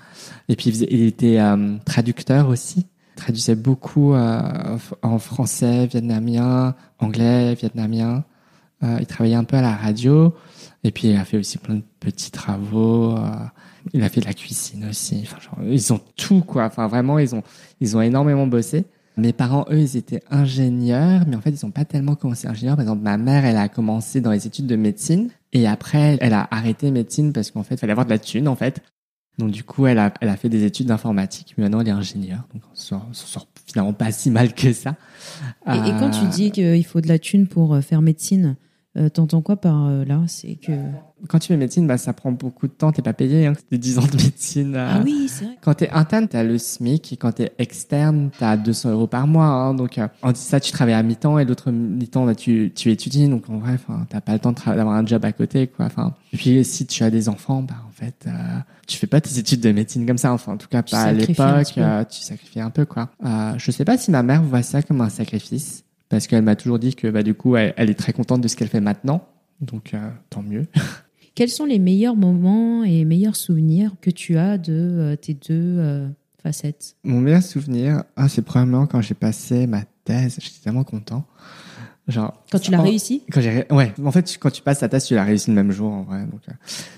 [0.49, 2.87] Et puis il, faisait- il était euh, traducteur aussi
[3.19, 8.23] traduisait beaucoup euh, en français, vietnamien, anglais, vietnamien.
[8.83, 10.33] Euh, il travaillait un peu à la radio
[10.83, 13.15] et puis il a fait aussi plein de petits travaux.
[13.17, 13.29] euh,
[13.93, 15.21] il a fait de la cuisine aussi.
[15.23, 16.65] Enfin, genre, ils ont tout quoi.
[16.65, 17.43] Enfin vraiment, ils ont
[17.79, 18.85] ils ont énormément bossé.
[19.17, 22.77] Mes parents, eux, ils étaient ingénieurs, mais en fait, ils n'ont pas tellement commencé ingénieur.
[22.77, 26.33] Par exemple, ma mère, elle a commencé dans les études de médecine, et après, elle
[26.33, 28.81] a arrêté médecine parce qu'en fait, il fallait avoir de la thune, en fait.
[29.39, 31.91] Donc du coup, elle a, elle a fait des études d'informatique, mais maintenant elle est
[31.91, 32.43] ingénieure.
[32.53, 34.95] Donc on s'en on s'en sort finalement pas si mal que ça.
[35.67, 38.55] et, et quand tu Euh, dis qu'il faut de la thune pour euh, faire médecine,
[38.97, 40.23] Euh, T'entends quoi par euh, là?
[40.27, 40.71] C'est que
[41.27, 42.91] Quand tu fais médecine, bah, ça prend beaucoup de temps.
[42.91, 43.45] T'es pas payé.
[43.47, 43.53] Hein.
[43.71, 44.75] C'est 10 ans de médecine.
[44.75, 44.91] euh.
[44.95, 45.57] ah oui, c'est vrai.
[45.61, 47.13] Quand t'es interne, t'as le SMIC.
[47.13, 49.45] Et quand t'es externe, t'as 200 euros par mois.
[49.45, 49.73] Hein.
[49.73, 53.27] Donc, euh, en ça, tu travailles à mi-temps et l'autre mi-temps, bah, tu, tu étudies.
[53.27, 53.77] Donc, en vrai,
[54.09, 55.85] t'as pas le temps d'avoir un job à côté, quoi.
[55.85, 58.31] Enfin, et puis, si tu as des enfants, bah, en fait, euh,
[58.87, 60.31] tu fais pas tes études de médecine comme ça.
[60.33, 61.73] Enfin, en tout cas, Tu pas à l'époque.
[61.77, 63.09] euh, tu sacrifies un peu, quoi.
[63.57, 65.83] Je sais pas si ma mère voit ça comme un sacrifice.
[66.09, 68.47] Parce qu'elle m'a toujours dit que, bah, du coup, elle, elle est très contente de
[68.47, 69.23] ce qu'elle fait maintenant.
[69.61, 70.65] Donc, euh, tant mieux.
[71.35, 75.43] Quels sont les meilleurs moments et meilleurs souvenirs que tu as de euh, tes deux
[75.51, 76.07] euh,
[76.43, 76.95] facettes?
[77.03, 80.37] Mon meilleur souvenir, ah, c'est probablement quand j'ai passé ma thèse.
[80.41, 81.25] J'étais tellement content.
[82.07, 83.21] Genre, Quand tu l'as en- réussi?
[83.31, 83.93] Quand j'ai, ouais.
[84.03, 86.25] En fait, quand tu passes ta thèse, tu l'as réussi le même jour, en vrai.
[86.25, 86.41] Donc,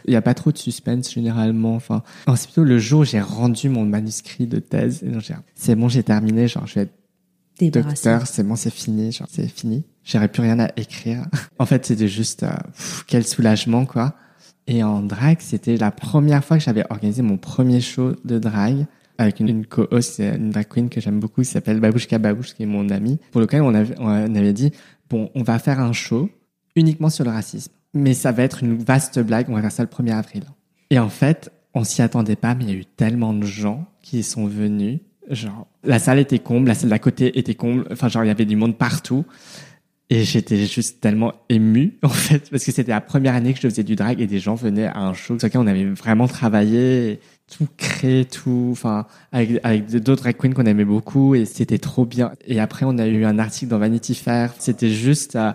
[0.06, 1.76] il y a pas trop de suspense généralement.
[1.76, 5.04] Enfin, non, c'est plutôt le jour où j'ai rendu mon manuscrit de thèse.
[5.04, 6.48] Et donc, j'ai- c'est bon, j'ai terminé.
[6.48, 6.94] Genre, je vais être
[7.60, 8.10] Débarrassé.
[8.10, 9.12] docteur, c'est bon, c'est fini.
[9.12, 9.84] Genre, c'est fini.
[10.04, 11.26] J'aurais plus rien à écrire.
[11.60, 14.16] en fait, c'était juste, euh, pff, quel soulagement, quoi.
[14.68, 18.86] Et en drag, c'était la première fois que j'avais organisé mon premier show de drag
[19.18, 22.64] avec une, co-host, c'est une drag queen que j'aime beaucoup, qui s'appelle Babouchka Babouche, qui
[22.64, 24.72] est mon amie, pour lequel on avait, on avait dit,
[25.10, 26.30] bon, on va faire un show
[26.76, 27.72] uniquement sur le racisme.
[27.94, 30.44] Mais ça va être une vaste blague, on va faire ça le 1er avril.
[30.90, 33.86] Et en fait, on s'y attendait pas, mais il y a eu tellement de gens
[34.02, 35.00] qui sont venus.
[35.30, 37.86] Genre, la salle était comble, la salle d'à côté était comble.
[37.92, 39.26] Enfin, genre, il y avait du monde partout.
[40.14, 43.70] Et j'étais juste tellement ému, en fait, parce que c'était la première année que je
[43.70, 46.28] faisais du drag et des gens venaient à un show sur lequel on avait vraiment
[46.28, 52.06] travaillé, tout créé, tout, enfin, avec, d'autres drag queens qu'on aimait beaucoup et c'était trop
[52.06, 52.34] bien.
[52.46, 54.54] Et après, on a eu un article dans Vanity Fair.
[54.60, 55.54] C'était juste euh,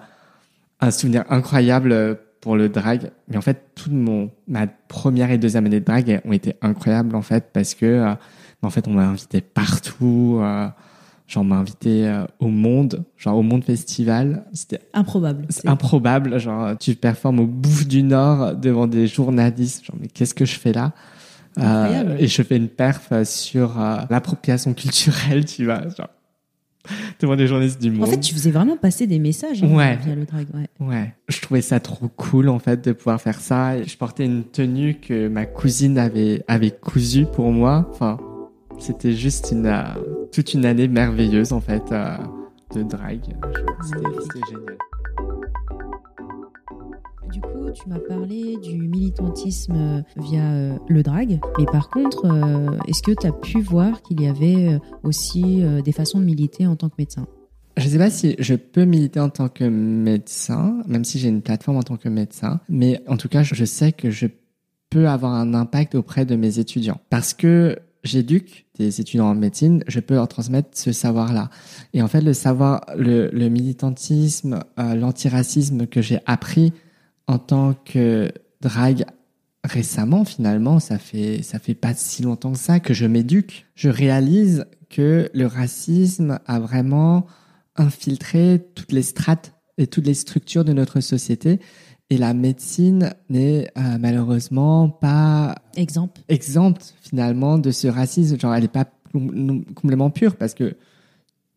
[0.80, 3.10] un souvenir incroyable euh, pour le drag.
[3.28, 7.14] Mais en fait, toute mon, ma première et deuxième année de drag ont été incroyables,
[7.14, 8.14] en fait, parce que, euh,
[8.62, 10.68] en fait, on m'a invité partout, euh,
[11.26, 14.44] Genre, on m'a invité euh, au Monde, genre au Monde Festival.
[14.52, 15.46] C'était Improbable.
[15.48, 16.38] c'est improbable.
[16.38, 19.84] Genre, tu performes au Bouffe du Nord devant des journalistes.
[19.84, 20.92] Genre, mais qu'est-ce que je fais là?
[21.58, 22.16] Euh.
[22.18, 25.80] Et je fais une perf euh, sur euh, l'appropriation culturelle, tu vois.
[25.96, 26.08] Genre,
[27.20, 28.06] devant des journalistes du monde.
[28.06, 29.96] En fait, tu faisais vraiment passer des messages hein, Ouais.
[30.04, 30.46] via le drag.
[30.54, 30.86] Ouais.
[30.86, 33.76] Ouais, je trouvais ça trop cool en fait de pouvoir faire ça.
[33.78, 37.88] Et je portais une tenue que ma cousine avait avait cousue pour moi.
[37.90, 38.18] Enfin,
[38.78, 39.82] c'était juste une euh,
[40.32, 42.16] toute une année merveilleuse en fait euh,
[42.74, 43.20] de drag.
[43.24, 44.76] Je- C'était génial.
[47.32, 52.24] Du coup, tu m'as parlé du militantisme euh, via le drag, mais par contre,
[52.86, 56.76] est-ce que tu as pu voir qu'il y avait aussi des façons de militer en
[56.76, 57.26] tant que médecin?
[57.76, 61.42] Je sais pas si je peux militer en tant que médecin, même si j'ai une
[61.42, 64.28] plateforme en tant que médecin, mais en tout cas, je sais que je
[64.88, 69.82] peux avoir un impact auprès de mes étudiants parce que j'éduque des étudiants en médecine,
[69.86, 71.50] je peux leur transmettre ce savoir-là.
[71.92, 76.72] Et en fait, le savoir, le, militantisme, euh, l'antiracisme que j'ai appris
[77.26, 79.04] en tant que drag
[79.64, 83.66] récemment, finalement, ça fait ça fait pas si longtemps que ça que je m'éduque.
[83.74, 87.26] Je réalise que le racisme a vraiment
[87.76, 91.60] infiltré toutes les strates et toutes les structures de notre société.
[92.10, 98.38] Et la médecine n'est euh, malheureusement pas exempte finalement de ce racisme.
[98.38, 100.76] Genre, elle n'est pas com- complètement pure parce que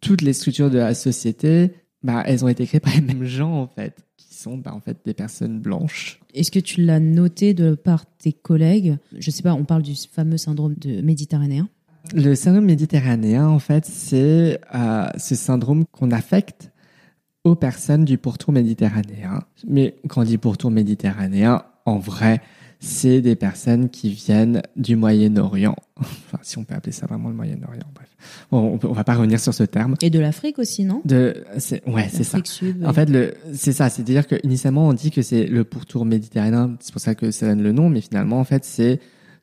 [0.02, 3.54] toutes les structures de la société, bah, elles ont été créées par les mêmes gens
[3.62, 6.20] en fait, qui sont bah, en fait des personnes blanches.
[6.34, 8.98] Est-ce que tu l'as noté de par tes collègues?
[9.18, 11.70] Je sais pas, on parle du fameux syndrome de méditerranéen.
[12.16, 16.72] Le syndrome méditerranéen, en fait, c'est euh, ce syndrome qu'on affecte
[17.50, 19.44] aux personnes du pourtour méditerranéen.
[19.68, 22.42] Mais quand on dit pourtour méditerranéen, en vrai,
[22.80, 25.76] c'est des personnes qui viennent du Moyen-Orient.
[26.00, 28.08] Enfin, si on peut appeler ça vraiment le Moyen-Orient, bref.
[28.52, 29.96] Bon, on, on va pas revenir sur ce terme.
[30.02, 31.02] Et de l'Afrique aussi, non?
[31.04, 32.38] De, c'est, ouais, c'est ça.
[32.86, 33.90] En fait, le, c'est ça.
[33.90, 36.78] C'est-à-dire que initialement, on dit que c'est le pourtour méditerranéen.
[36.80, 37.90] C'est pour ça que ça donne le nom.
[37.90, 39.00] Mais finalement, en fait, c'est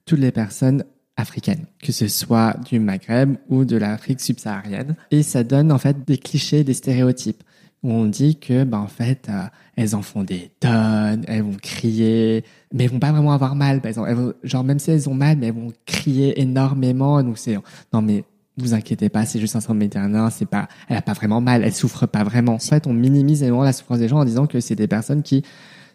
[0.06, 0.84] toutes les personnes
[1.16, 4.96] africaines, que ce soit du Maghreb ou de l'Afrique subsaharienne.
[5.10, 7.42] Et ça donne, en fait, des clichés, des stéréotypes.
[7.82, 9.42] On dit que, bah, en fait, euh,
[9.76, 13.80] elles en font des tonnes, elles vont crier, mais elles vont pas vraiment avoir mal.
[13.84, 17.22] Elles vont- genre, même si elles ont mal, mais elles vont crier énormément.
[17.22, 17.56] Donc, c'est,
[17.92, 18.24] non, mais
[18.56, 21.62] vous inquiétez pas, c'est juste un syndrome méditerranéen, c'est pas, elle a pas vraiment mal,
[21.62, 22.54] elle souffre pas vraiment.
[22.54, 25.22] En fait, on minimise énormément la souffrance des gens en disant que c'est des personnes
[25.22, 25.42] qui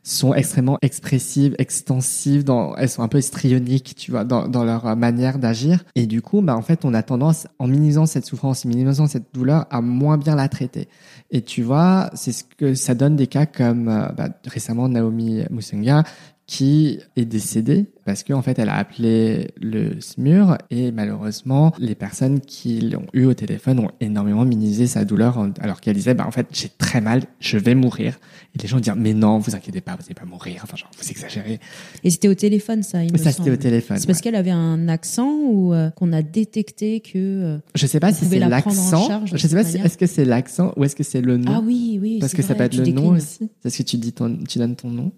[0.03, 4.87] sont extrêmement expressives, extensives, dans, elles sont un peu histrioniques, tu vois, dans, dans leur
[4.87, 5.83] euh, manière d'agir.
[5.95, 9.07] Et du coup, bah, en fait, on a tendance, en minimisant cette souffrance, en minimisant
[9.07, 10.87] cette douleur, à moins bien la traiter.
[11.29, 15.43] Et tu vois, c'est ce que ça donne des cas comme, euh, bah, récemment, Naomi
[15.51, 16.03] Musenga,
[16.51, 22.41] qui est décédée parce qu'en fait elle a appelé le SMUR et malheureusement les personnes
[22.41, 26.25] qui l'ont eu au téléphone ont énormément minimisé sa douleur en- alors qu'elle disait bah
[26.27, 28.19] en fait j'ai très mal je vais mourir
[28.53, 30.91] et les gens disent mais non vous inquiétez pas vous n'allez pas mourir enfin genre
[31.01, 31.61] vous exagérez
[32.03, 34.23] Et c'était au téléphone, ça, il me ça c'était au téléphone C'est parce ouais.
[34.23, 37.11] qu'elle avait un accent ou euh, qu'on a détecté que.
[37.17, 40.25] euh, je sais pas si c'est en l'accent je sais pas si est-ce que c'est
[40.25, 41.53] l'accent ou est-ce que c'est le nom?
[41.55, 42.17] Ah oui, oui.
[42.19, 43.49] Parce que ça peut être le nom aussi.
[43.63, 45.13] Est-ce que tu dis ton, tu donnes ton nom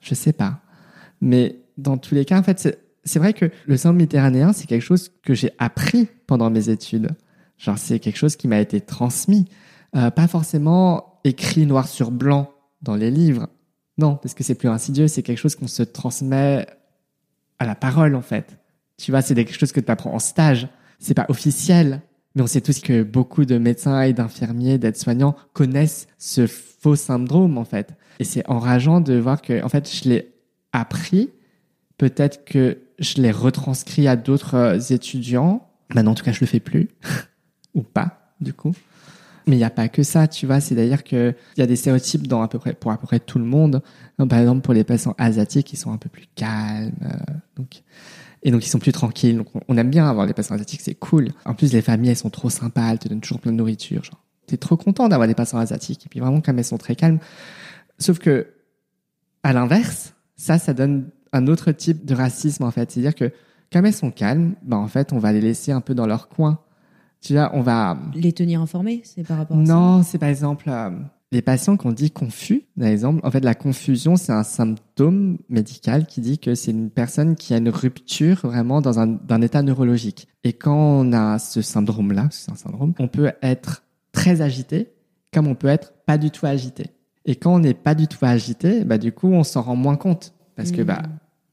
[0.00, 0.60] Je sais pas.
[1.20, 4.82] Mais dans tous les cas, en fait, c'est, vrai que le syndrome méditerranéen, c'est quelque
[4.82, 7.10] chose que j'ai appris pendant mes études.
[7.58, 9.46] Genre, c'est quelque chose qui m'a été transmis.
[9.96, 12.50] Euh, pas forcément écrit noir sur blanc
[12.82, 13.48] dans les livres.
[13.98, 15.08] Non, parce que c'est plus insidieux.
[15.08, 16.66] C'est quelque chose qu'on se transmet
[17.58, 18.58] à la parole, en fait.
[18.96, 20.68] Tu vois, c'est quelque chose que tu apprends en stage.
[20.98, 22.00] C'est pas officiel.
[22.40, 27.64] On sait tous que beaucoup de médecins et d'infirmiers, d'aides-soignants connaissent ce faux syndrome, en
[27.64, 27.94] fait.
[28.18, 30.32] Et c'est enrageant de voir que, en fait, je l'ai
[30.72, 31.30] appris.
[31.98, 35.68] Peut-être que je l'ai retranscrit à d'autres euh, étudiants.
[35.94, 36.88] Maintenant, en tout cas, je le fais plus.
[37.74, 38.74] Ou pas, du coup.
[39.46, 40.60] Mais il n'y a pas que ça, tu vois.
[40.60, 43.44] C'est d'ailleurs qu'il y a des stéréotypes dans peu pour à peu près tout le
[43.44, 43.82] monde.
[44.16, 46.92] Par exemple, pour les patients asiatiques, ils sont un peu plus calmes.
[47.02, 47.82] euh, donc,
[48.42, 49.36] et donc, ils sont plus tranquilles.
[49.36, 51.28] Donc, on- aime bien avoir des patients asiatiques, c'est cool.
[51.44, 54.02] En plus, les familles, elles sont trop sympas, elles te donnent toujours plein de nourriture.
[54.04, 56.06] Genre, t'es trop content d'avoir des patients asiatiques.
[56.06, 57.18] Et puis, vraiment, comme elles sont très calmes.
[57.98, 58.46] Sauf que,
[59.42, 62.90] à l'inverse, ça, ça donne un autre type de racisme, en fait.
[62.90, 63.30] C'est-à-dire que,
[63.72, 66.28] comme elles sont calmes, ben, en fait, on va les laisser un peu dans leur
[66.28, 66.58] coin.
[67.20, 70.30] Tu vois, on va, Les tenir informés, c'est par rapport à ça non, c'est par
[70.30, 70.90] exemple euh,
[71.32, 73.20] les patients qu'on dit confus, par exemple.
[73.24, 77.54] En fait, la confusion, c'est un symptôme médical qui dit que c'est une personne qui
[77.54, 80.26] a une rupture vraiment dans un, d'un état neurologique.
[80.42, 84.88] Et quand on a ce syndrome-là, c'est un syndrome, on peut être très agité,
[85.32, 86.86] comme on peut être pas du tout agité.
[87.26, 89.96] Et quand on n'est pas du tout agité, bah, du coup, on s'en rend moins
[89.96, 90.32] compte.
[90.56, 90.86] Parce que, Mhm.
[90.86, 91.02] bah,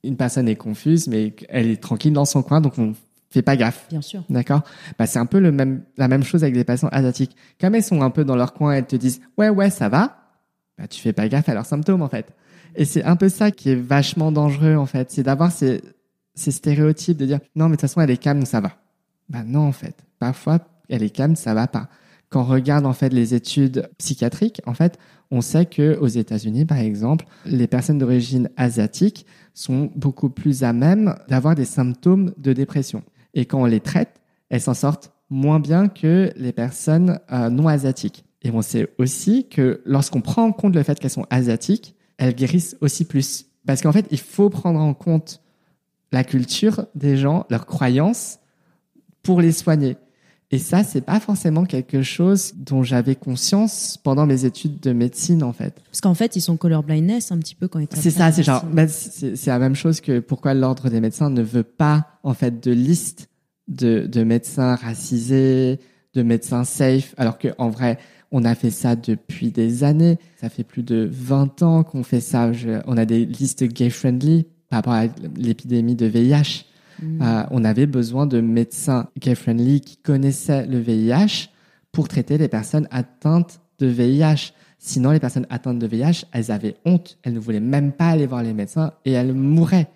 [0.03, 2.93] une personne est confuse, mais elle est tranquille dans son coin, donc on
[3.29, 3.87] fait pas gaffe.
[3.89, 4.23] Bien sûr.
[4.29, 4.61] D'accord?
[4.97, 7.35] Bah, C'est un peu le même, la même chose avec les patients asiatiques.
[7.59, 10.17] Comme elles sont un peu dans leur coin, elles te disent Ouais, ouais, ça va,
[10.77, 12.33] bah, tu fais pas gaffe à leurs symptômes en fait.
[12.75, 15.11] Et c'est un peu ça qui est vachement dangereux en fait.
[15.11, 15.81] C'est d'avoir ces,
[16.35, 18.73] ces stéréotypes de dire Non, mais de toute façon, elle est calme, ça va.
[19.29, 19.95] Bah non, en fait.
[20.19, 20.59] Parfois,
[20.89, 21.89] elle est calme, ça va pas.
[22.29, 24.97] Quand on regarde en fait les études psychiatriques, en fait,
[25.31, 30.73] on sait que aux États-Unis, par exemple, les personnes d'origine asiatique sont beaucoup plus à
[30.73, 33.03] même d'avoir des symptômes de dépression.
[33.33, 37.67] Et quand on les traite, elles s'en sortent moins bien que les personnes euh, non
[37.67, 38.25] asiatiques.
[38.41, 42.35] Et on sait aussi que lorsqu'on prend en compte le fait qu'elles sont asiatiques, elles
[42.35, 43.45] guérissent aussi plus.
[43.65, 45.41] Parce qu'en fait, il faut prendre en compte
[46.11, 48.39] la culture des gens, leurs croyances,
[49.23, 49.97] pour les soigner.
[50.49, 55.43] Et ça, c'est pas forcément quelque chose dont j'avais conscience pendant mes études de médecine,
[55.43, 55.75] en fait.
[55.85, 58.63] Parce qu'en fait, ils sont colorblindness un petit peu quand ils C'est ça, c'est genre,
[58.65, 62.63] bah, c'est la même chose que pourquoi l'ordre des médecins ne veut pas, en fait,
[62.63, 63.27] de liste
[63.67, 65.79] de, de médecins racisés,
[66.13, 67.97] de médecins safe, alors que en vrai,
[68.31, 70.17] on a fait ça depuis des années.
[70.39, 72.53] Ça fait plus de 20 ans qu'on fait ça.
[72.53, 75.05] Je- on a des listes gay-friendly par rapport à
[75.35, 76.65] l'épidémie de VIH.
[77.03, 81.49] Euh, on avait besoin de médecins gay-friendly qui connaissaient le VIH
[81.91, 84.53] pour traiter les personnes atteintes de VIH.
[84.79, 87.17] Sinon, les personnes atteintes de VIH, elles avaient honte.
[87.23, 89.89] Elles ne voulaient même pas aller voir les médecins et elles mouraient.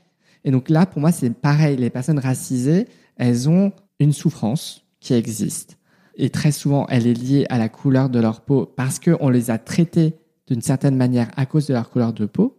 [0.43, 1.77] Et donc là, pour moi, c'est pareil.
[1.77, 2.87] Les personnes racisées,
[3.17, 5.77] elles ont une souffrance qui existe.
[6.15, 9.49] Et très souvent, elle est liée à la couleur de leur peau parce qu'on les
[9.49, 10.15] a traitées
[10.47, 12.57] d'une certaine manière à cause de leur couleur de peau.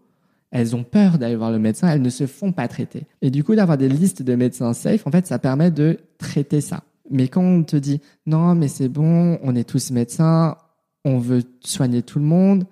[0.52, 3.06] Elles ont peur d'aller voir le médecin, elles ne se font pas traiter.
[3.22, 6.60] Et du coup, d'avoir des listes de médecins safe, en fait, ça permet de traiter
[6.60, 6.84] ça.
[7.10, 10.56] Mais quand on te dit non, mais c'est bon, on est tous médecins,
[11.04, 12.64] on veut soigner tout le monde,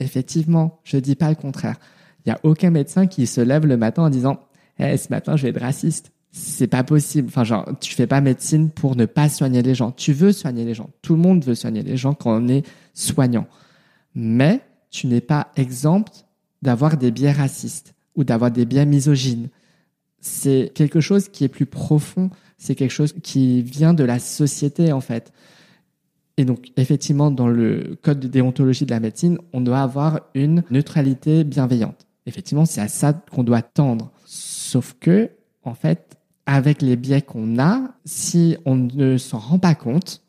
[0.00, 1.76] effectivement, je dis pas le contraire.
[2.26, 4.40] Il y a aucun médecin qui se lève le matin en disant
[4.78, 6.10] Eh, ce matin, je vais être raciste.
[6.32, 7.28] C'est pas possible.
[7.28, 9.92] Enfin, genre, tu fais pas médecine pour ne pas soigner les gens.
[9.92, 10.90] Tu veux soigner les gens.
[11.02, 13.46] Tout le monde veut soigner les gens quand on est soignant.
[14.14, 16.27] Mais tu n'es pas exempt
[16.62, 19.48] d'avoir des biais racistes ou d'avoir des biais misogynes.
[20.20, 22.30] C'est quelque chose qui est plus profond.
[22.56, 25.32] C'est quelque chose qui vient de la société, en fait.
[26.36, 30.62] Et donc, effectivement, dans le code de déontologie de la médecine, on doit avoir une
[30.70, 32.06] neutralité bienveillante.
[32.26, 34.12] Effectivement, c'est à ça qu'on doit tendre.
[34.24, 35.30] Sauf que,
[35.64, 36.16] en fait,
[36.46, 40.22] avec les biais qu'on a, si on ne s'en rend pas compte,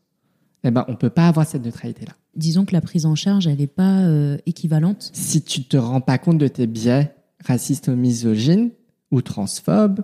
[0.64, 2.14] eh ben, on peut pas avoir cette neutralité-là.
[2.36, 5.10] Disons que la prise en charge, elle n'est pas euh, équivalente.
[5.14, 7.14] Si tu te rends pas compte de tes biais
[7.46, 8.72] racistes ou misogynes,
[9.12, 10.04] ou transphobes,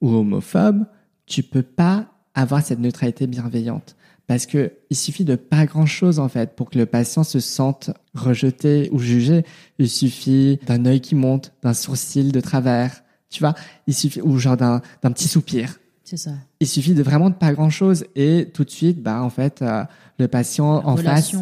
[0.00, 0.84] ou homophobes,
[1.26, 3.96] tu peux pas avoir cette neutralité bienveillante.
[4.26, 7.40] Parce que il suffit de pas grand chose, en fait, pour que le patient se
[7.40, 9.44] sente rejeté ou jugé.
[9.78, 13.54] Il suffit d'un œil qui monte, d'un sourcil de travers, tu vois.
[13.86, 15.78] Il suffit, ou genre d'un, d'un petit soupir.
[16.12, 16.32] C'est ça.
[16.60, 19.62] Il suffit de vraiment de pas grand chose et tout de suite, bah, en fait,
[19.62, 19.82] euh,
[20.18, 21.34] le patient en face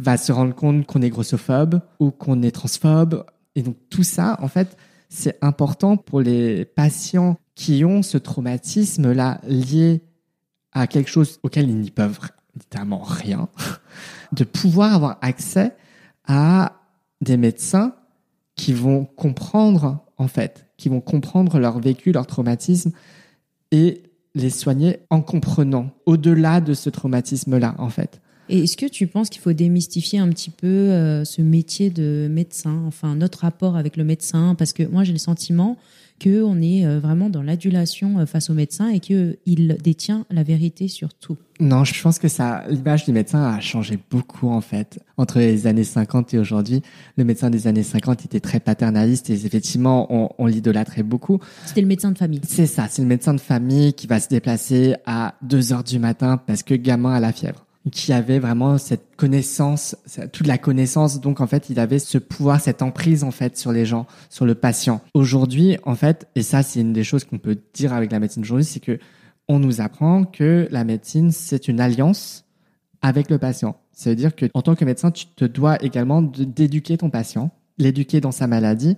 [0.00, 3.24] va se rendre compte qu'on est grossophobe ou qu'on est transphobe.
[3.54, 4.76] Et donc tout ça, en fait,
[5.08, 10.02] c'est important pour les patients qui ont ce traumatisme-là lié
[10.72, 12.18] à quelque chose auquel ils n'y peuvent
[12.56, 13.48] littéralement rien,
[14.32, 15.76] de pouvoir avoir accès
[16.26, 16.72] à
[17.20, 17.94] des médecins
[18.56, 22.90] qui vont comprendre, en fait, qui vont comprendre leur vécu, leur traumatisme
[23.70, 24.02] et
[24.36, 28.20] les soigner en comprenant au-delà de ce traumatisme-là, en fait.
[28.48, 32.28] Et est-ce que tu penses qu'il faut démystifier un petit peu euh, ce métier de
[32.30, 34.54] médecin, enfin notre rapport avec le médecin?
[34.56, 35.76] Parce que moi j'ai le sentiment
[36.22, 40.88] qu'on est euh, vraiment dans l'adulation euh, face au médecin et qu'il détient la vérité
[40.88, 41.36] sur tout.
[41.60, 45.00] Non, je pense que ça, l'image du médecin a changé beaucoup en fait.
[45.16, 46.82] Entre les années 50 et aujourd'hui,
[47.16, 51.38] le médecin des années 50 était très paternaliste et effectivement, on, on l'idolâtrait beaucoup.
[51.64, 52.40] C'était le médecin de famille.
[52.46, 55.98] C'est ça, c'est le médecin de famille qui va se déplacer à 2 heures du
[55.98, 59.96] matin parce que gamin a la fièvre qui avait vraiment cette connaissance,
[60.32, 61.20] toute la connaissance.
[61.20, 64.44] Donc, en fait, il avait ce pouvoir, cette emprise, en fait, sur les gens, sur
[64.44, 65.00] le patient.
[65.14, 68.42] Aujourd'hui, en fait, et ça, c'est une des choses qu'on peut dire avec la médecine
[68.42, 68.98] aujourd'hui, c'est que
[69.48, 72.44] on nous apprend que la médecine, c'est une alliance
[73.02, 73.76] avec le patient.
[73.92, 77.52] Ça veut dire que, en tant que médecin, tu te dois également d'éduquer ton patient,
[77.78, 78.96] l'éduquer dans sa maladie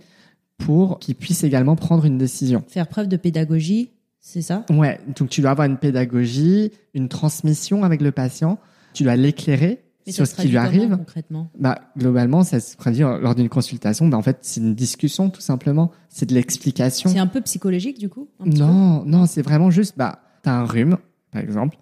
[0.57, 2.65] pour qu'il puisse également prendre une décision.
[2.67, 4.65] Faire preuve de pédagogie, c'est ça?
[4.71, 8.59] Ouais, donc tu dois avoir une pédagogie, une transmission avec le patient,
[8.99, 10.97] tu dois l'éclairer sur ce qui lui arrive.
[10.97, 14.09] concrètement Bah, globalement, ça se traduit lors d'une consultation.
[14.09, 15.93] Bah, en fait, c'est une discussion, tout simplement.
[16.09, 17.09] C'est de l'explication.
[17.09, 20.97] C'est un peu psychologique du coup Non, non, c'est vraiment juste, bah, t'as un rhume,
[21.31, 21.79] par exemple.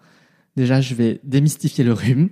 [0.57, 2.29] Déjà, je vais démystifier le rhume.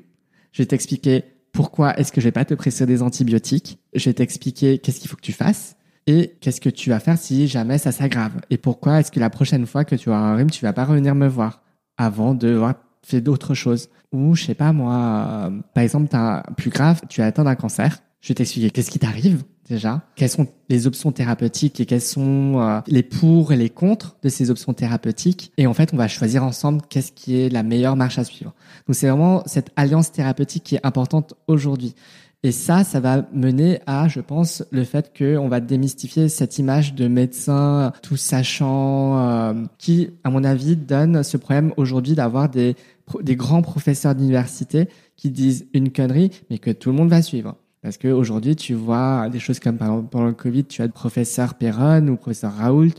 [0.53, 3.78] Je vais t'expliquer pourquoi est-ce que je vais pas te prescrire des antibiotiques.
[3.95, 5.76] Je vais t'expliquer qu'est-ce qu'il faut que tu fasses
[6.07, 8.32] et qu'est-ce que tu vas faire si jamais ça s'aggrave.
[8.51, 10.85] Et pourquoi est-ce que la prochaine fois que tu auras un rhume, tu vas pas
[10.85, 11.62] revenir me voir
[11.97, 12.74] avant de avoir
[13.05, 13.89] fait d'autres choses.
[14.15, 17.57] Ou, je sais pas, moi, euh, par exemple, un- plus grave, tu as atteint d'un
[17.57, 17.99] cancer.
[18.21, 22.59] Je vais t'expliquer qu'est-ce qui t'arrive déjà, quelles sont les options thérapeutiques et quels sont
[22.61, 25.53] euh, les pour et les contre de ces options thérapeutiques?
[25.59, 28.55] Et en fait, on va choisir ensemble qu'est-ce qui est la meilleure marche à suivre.
[28.87, 31.95] Donc c'est vraiment cette alliance thérapeutique qui est importante aujourd'hui.
[32.43, 36.95] Et ça, ça va mener à, je pense, le fait qu'on va démystifier cette image
[36.95, 42.77] de médecin tout sachant, euh, qui, à mon avis, donne ce problème aujourd'hui d'avoir des,
[43.23, 47.57] des grands professeurs d'université qui disent une connerie, mais que tout le monde va suivre.
[47.83, 50.93] Parce qu'aujourd'hui, tu vois des choses comme par exemple, pendant le Covid, tu as le
[50.93, 52.95] professeur Perron ou professeur Raoult,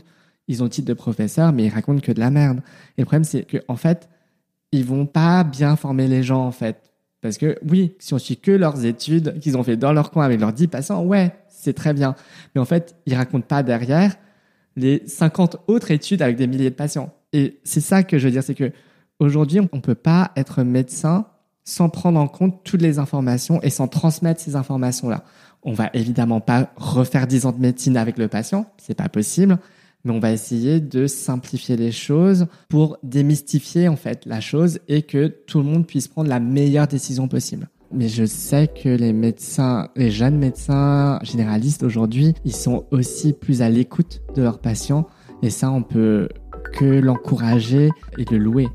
[0.48, 2.60] ils ont le titre de professeur, mais ils racontent que de la merde.
[2.96, 4.08] Et le problème, c'est que en fait,
[4.72, 6.92] ils vont pas bien former les gens, en fait.
[7.20, 10.24] Parce que oui, si on suit que leurs études qu'ils ont fait dans leur coin
[10.24, 12.14] avec leurs 10 patients, ouais, c'est très bien.
[12.54, 14.14] Mais en fait, ils racontent pas derrière
[14.76, 17.12] les 50 autres études avec des milliers de patients.
[17.32, 18.70] Et c'est ça que je veux dire, c'est que
[19.18, 21.26] aujourd'hui, on peut pas être médecin
[21.64, 25.24] sans prendre en compte toutes les informations et sans transmettre ces informations-là.
[25.62, 29.58] On va évidemment pas refaire 10 ans de médecine avec le patient, c'est pas possible,
[30.04, 35.02] mais on va essayer de simplifier les choses pour démystifier en fait la chose et
[35.02, 37.68] que tout le monde puisse prendre la meilleure décision possible.
[37.92, 43.62] Mais je sais que les médecins, les jeunes médecins généralistes aujourd'hui, ils sont aussi plus
[43.62, 45.08] à l'écoute de leurs patients
[45.42, 46.28] et ça on peut
[46.74, 48.68] que l'encourager et le louer.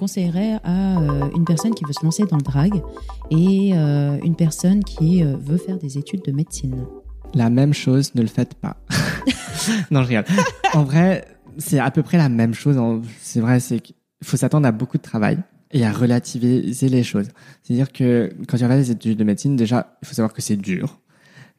[0.00, 2.82] Conseillerais à euh, une personne qui veut se lancer dans le drag
[3.30, 6.86] et euh, une personne qui euh, veut faire des études de médecine
[7.34, 8.78] La même chose, ne le faites pas.
[9.90, 10.24] non, je rigole.
[10.72, 11.26] En vrai,
[11.58, 12.80] c'est à peu près la même chose.
[13.20, 13.94] C'est vrai, c'est qu'il
[14.24, 15.36] faut s'attendre à beaucoup de travail
[15.70, 17.28] et à relativiser les choses.
[17.62, 20.56] C'est-à-dire que quand tu regardes les études de médecine, déjà, il faut savoir que c'est
[20.56, 20.98] dur,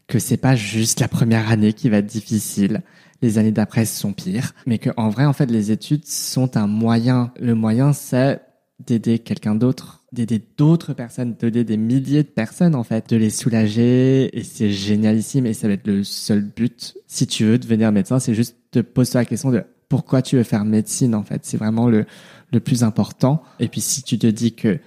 [0.08, 2.82] que c'est pas juste la première année qui va être difficile.
[3.22, 6.67] Les années d'après sont pires, mais que en vrai, en fait, les études sont un
[6.67, 7.32] moyen.
[7.39, 8.41] Le moyen, c'est
[8.86, 13.30] d'aider quelqu'un d'autre, d'aider d'autres personnes, d'aider des milliers de personnes en fait, de les
[13.30, 16.95] soulager et c'est génialissime et ça va être le seul but.
[17.07, 20.43] Si tu veux devenir médecin, c'est juste te poser la question de pourquoi tu veux
[20.43, 21.41] faire médecine en fait.
[21.45, 22.05] C'est vraiment le,
[22.51, 23.43] le plus important.
[23.59, 24.80] Et puis si tu te dis que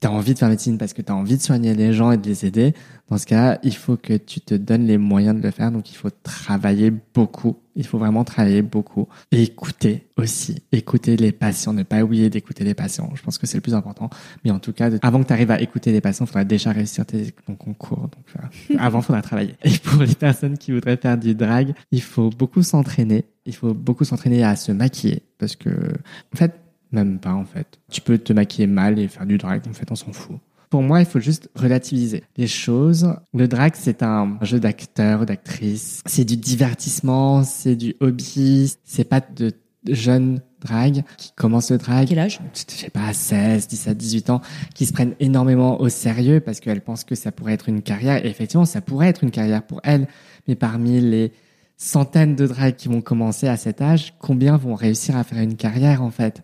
[0.00, 2.12] tu as envie de faire médecine parce que tu as envie de soigner les gens
[2.12, 2.74] et de les aider,
[3.08, 5.72] dans ce cas, il faut que tu te donnes les moyens de le faire.
[5.72, 7.56] Donc il faut travailler beaucoup.
[7.74, 9.08] Il faut vraiment travailler beaucoup.
[9.32, 10.62] Et écouter aussi.
[10.72, 11.72] Écouter les patients.
[11.72, 13.10] Ne pas oublier d'écouter les patients.
[13.14, 14.10] Je pense que c'est le plus important.
[14.44, 16.70] Mais en tout cas, avant que tu arrives à écouter les patients, il faudra déjà
[16.70, 18.08] réussir tes, ton concours.
[18.08, 19.54] Donc euh, avant, il faudra travailler.
[19.64, 23.72] Et pour les personnes qui voudraient faire du drag, il faut beaucoup s'entraîner Il faut
[23.72, 26.60] beaucoup s'entraîner à se maquiller parce que, en fait,
[26.92, 27.78] même pas en fait.
[27.90, 30.36] Tu peux te maquiller mal et faire du drag, en fait, on s'en fout.
[30.70, 33.14] Pour moi, il faut juste relativiser les choses.
[33.32, 36.02] Le drag, c'est un jeu d'acteur, d'actrice.
[36.04, 38.74] C'est du divertissement, c'est du hobby.
[38.84, 39.52] C'est pas de
[39.86, 42.08] jeunes drag qui commencent le drag.
[42.08, 42.40] Quel âge?
[42.54, 44.42] Je sais pas, 16, 17, 18 ans,
[44.74, 48.24] qui se prennent énormément au sérieux parce qu'elles pensent que ça pourrait être une carrière.
[48.26, 50.06] Et effectivement, ça pourrait être une carrière pour elles.
[50.48, 51.32] Mais parmi les
[51.78, 55.56] centaines de drags qui vont commencer à cet âge, combien vont réussir à faire une
[55.56, 56.42] carrière en fait?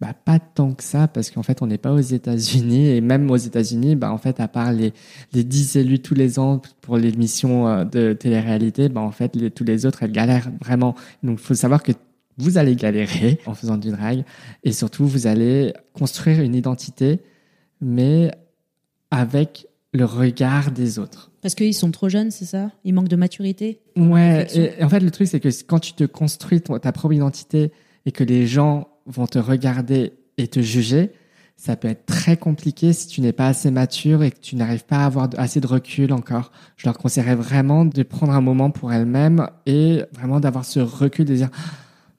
[0.00, 2.88] Bah, pas tant que ça, parce qu'en fait, on n'est pas aux États-Unis.
[2.88, 4.94] Et même aux États-Unis, bah, en fait, à part les,
[5.32, 9.50] les 10 élus tous les ans pour l'émission euh, de télé-réalité, bah, en fait, les,
[9.50, 10.94] tous les autres, elles galèrent vraiment.
[11.22, 11.92] Donc, il faut savoir que
[12.38, 14.24] vous allez galérer en faisant du drag.
[14.64, 17.20] Et surtout, vous allez construire une identité,
[17.82, 18.30] mais
[19.10, 21.30] avec le regard des autres.
[21.42, 22.70] Parce qu'ils sont trop jeunes, c'est ça?
[22.84, 23.80] Ils manquent de maturité?
[23.96, 27.12] Ouais, et, et en fait, le truc, c'est que quand tu te construis ta propre
[27.12, 27.72] identité
[28.06, 31.12] et que les gens vont te regarder et te juger,
[31.60, 34.86] ça peut être très compliqué si tu n'es pas assez mature et que tu n'arrives
[34.86, 36.52] pas à avoir assez de recul encore.
[36.78, 41.26] Je leur conseillerais vraiment de prendre un moment pour elles-mêmes et vraiment d'avoir ce recul
[41.26, 41.50] de dire,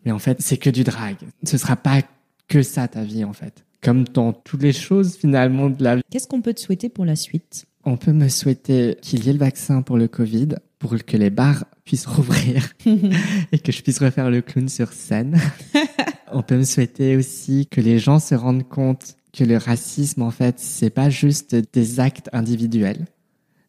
[0.06, 1.16] mais en fait, c'est que du drag.
[1.44, 2.02] Ce sera pas
[2.48, 3.66] que ça ta vie, en fait.
[3.82, 6.04] Comme dans toutes les choses, finalement, de la vie.
[6.12, 7.66] Qu'est-ce qu'on peut te souhaiter pour la suite?
[7.84, 11.32] On peut me souhaiter qu'il y ait le vaccin pour le Covid, pour que les
[11.32, 12.74] bars puissent rouvrir
[13.52, 15.40] et que je puisse refaire le clown sur scène.
[16.34, 20.32] On peut me souhaiter aussi que les gens se rendent compte que le racisme, en
[20.32, 23.06] fait, c'est pas juste des actes individuels,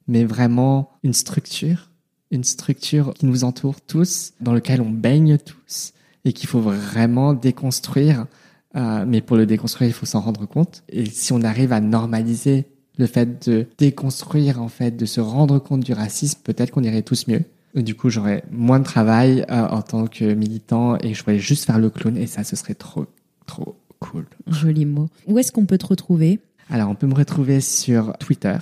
[0.09, 1.91] mais vraiment une structure,
[2.31, 5.93] une structure qui nous entoure tous, dans lequel on baigne tous,
[6.25, 8.27] et qu'il faut vraiment déconstruire.
[8.75, 10.83] Euh, mais pour le déconstruire, il faut s'en rendre compte.
[10.89, 12.65] Et si on arrive à normaliser
[12.99, 17.03] le fait de déconstruire, en fait, de se rendre compte du racisme, peut-être qu'on irait
[17.03, 17.43] tous mieux.
[17.75, 21.65] Du coup, j'aurais moins de travail euh, en tant que militant et je pourrais juste
[21.65, 23.07] faire le clown et ça, ce serait trop,
[23.47, 24.27] trop cool.
[24.47, 25.09] Joli mot.
[25.27, 26.41] Où est-ce qu'on peut te retrouver?
[26.71, 28.59] Alors, on peut me retrouver sur Twitter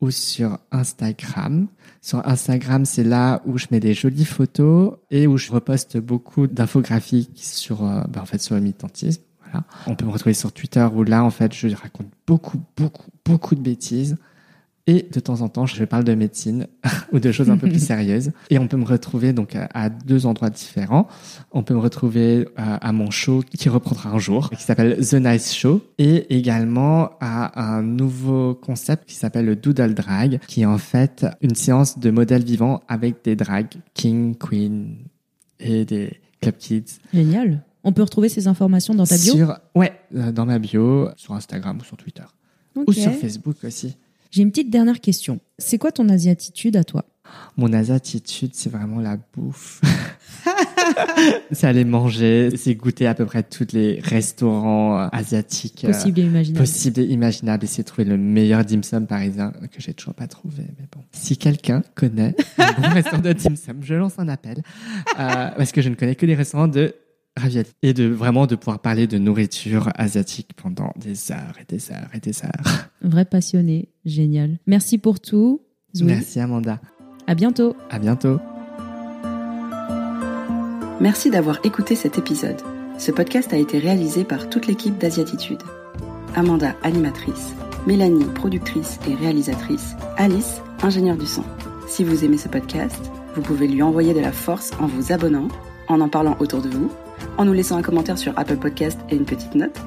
[0.00, 1.66] ou sur Instagram.
[2.00, 6.46] Sur Instagram, c'est là où je mets des jolies photos et où je reposte beaucoup
[6.46, 9.22] d'infographies sur, euh, ben, en fait, sur le militantisme.
[9.42, 9.64] Voilà.
[9.86, 13.54] On peut me retrouver sur Twitter où là, en fait, je raconte beaucoup, beaucoup, beaucoup
[13.54, 14.16] de bêtises.
[14.88, 16.66] Et de temps en temps, je parle de médecine
[17.12, 18.32] ou de choses un peu plus sérieuses.
[18.48, 21.06] Et on peut me retrouver donc à, deux endroits différents.
[21.52, 25.14] On peut me retrouver à, à mon show qui reprendra un jour, qui s'appelle The
[25.14, 30.66] Nice Show, et également à un nouveau concept qui s'appelle le Doodle Drag, qui est
[30.66, 34.96] en fait une séance de modèles vivants avec des drags king, queen
[35.60, 36.98] et des club kids.
[37.12, 37.62] Génial.
[37.84, 39.34] On peut retrouver ces informations dans ta bio?
[39.34, 42.24] Sur, ouais, euh, dans ma bio, sur Instagram ou sur Twitter.
[42.74, 43.96] Ou sur Facebook aussi.
[44.30, 45.40] J'ai une petite dernière question.
[45.58, 47.04] C'est quoi ton asiatitude à toi?
[47.56, 49.80] Mon attitude, c'est vraiment la bouffe.
[51.52, 56.20] c'est aller manger, c'est goûter à peu près tous les restaurants euh, asiatiques euh, Possible
[56.20, 56.64] et imaginable.
[56.64, 57.64] possibles et imaginables.
[57.64, 60.62] Essayer de trouver le meilleur dim sum parisien que j'ai toujours pas trouvé.
[60.78, 64.62] Mais bon, si quelqu'un connaît un bon restaurant de dim sum, je lance un appel
[65.18, 66.94] euh, parce que je ne connais que les restaurants de
[67.38, 71.90] ravioli et de vraiment de pouvoir parler de nourriture asiatique pendant des heures et des
[71.90, 72.88] heures et des heures.
[73.02, 73.88] Vrai passionné.
[74.04, 74.58] Génial.
[74.66, 75.62] Merci pour tout.
[76.02, 76.80] Merci Amanda.
[77.26, 77.76] À bientôt.
[77.90, 78.38] À bientôt.
[81.00, 82.60] Merci d'avoir écouté cet épisode.
[82.98, 85.62] Ce podcast a été réalisé par toute l'équipe d'Asiatitude.
[86.34, 87.54] Amanda, animatrice,
[87.86, 91.44] Mélanie, productrice et réalisatrice, Alice, ingénieure du son.
[91.86, 95.48] Si vous aimez ce podcast, vous pouvez lui envoyer de la force en vous abonnant,
[95.86, 96.90] en en parlant autour de vous,
[97.36, 99.78] en nous laissant un commentaire sur Apple Podcast et une petite note,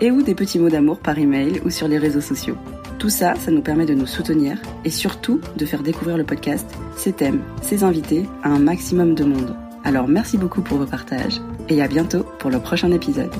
[0.00, 2.56] et ou des petits mots d'amour par email ou sur les réseaux sociaux.
[2.98, 6.66] Tout ça, ça nous permet de nous soutenir et surtout de faire découvrir le podcast,
[6.96, 9.56] ses thèmes, ses invités à un maximum de monde.
[9.84, 13.34] Alors merci beaucoup pour vos partages et à bientôt pour le prochain épisode.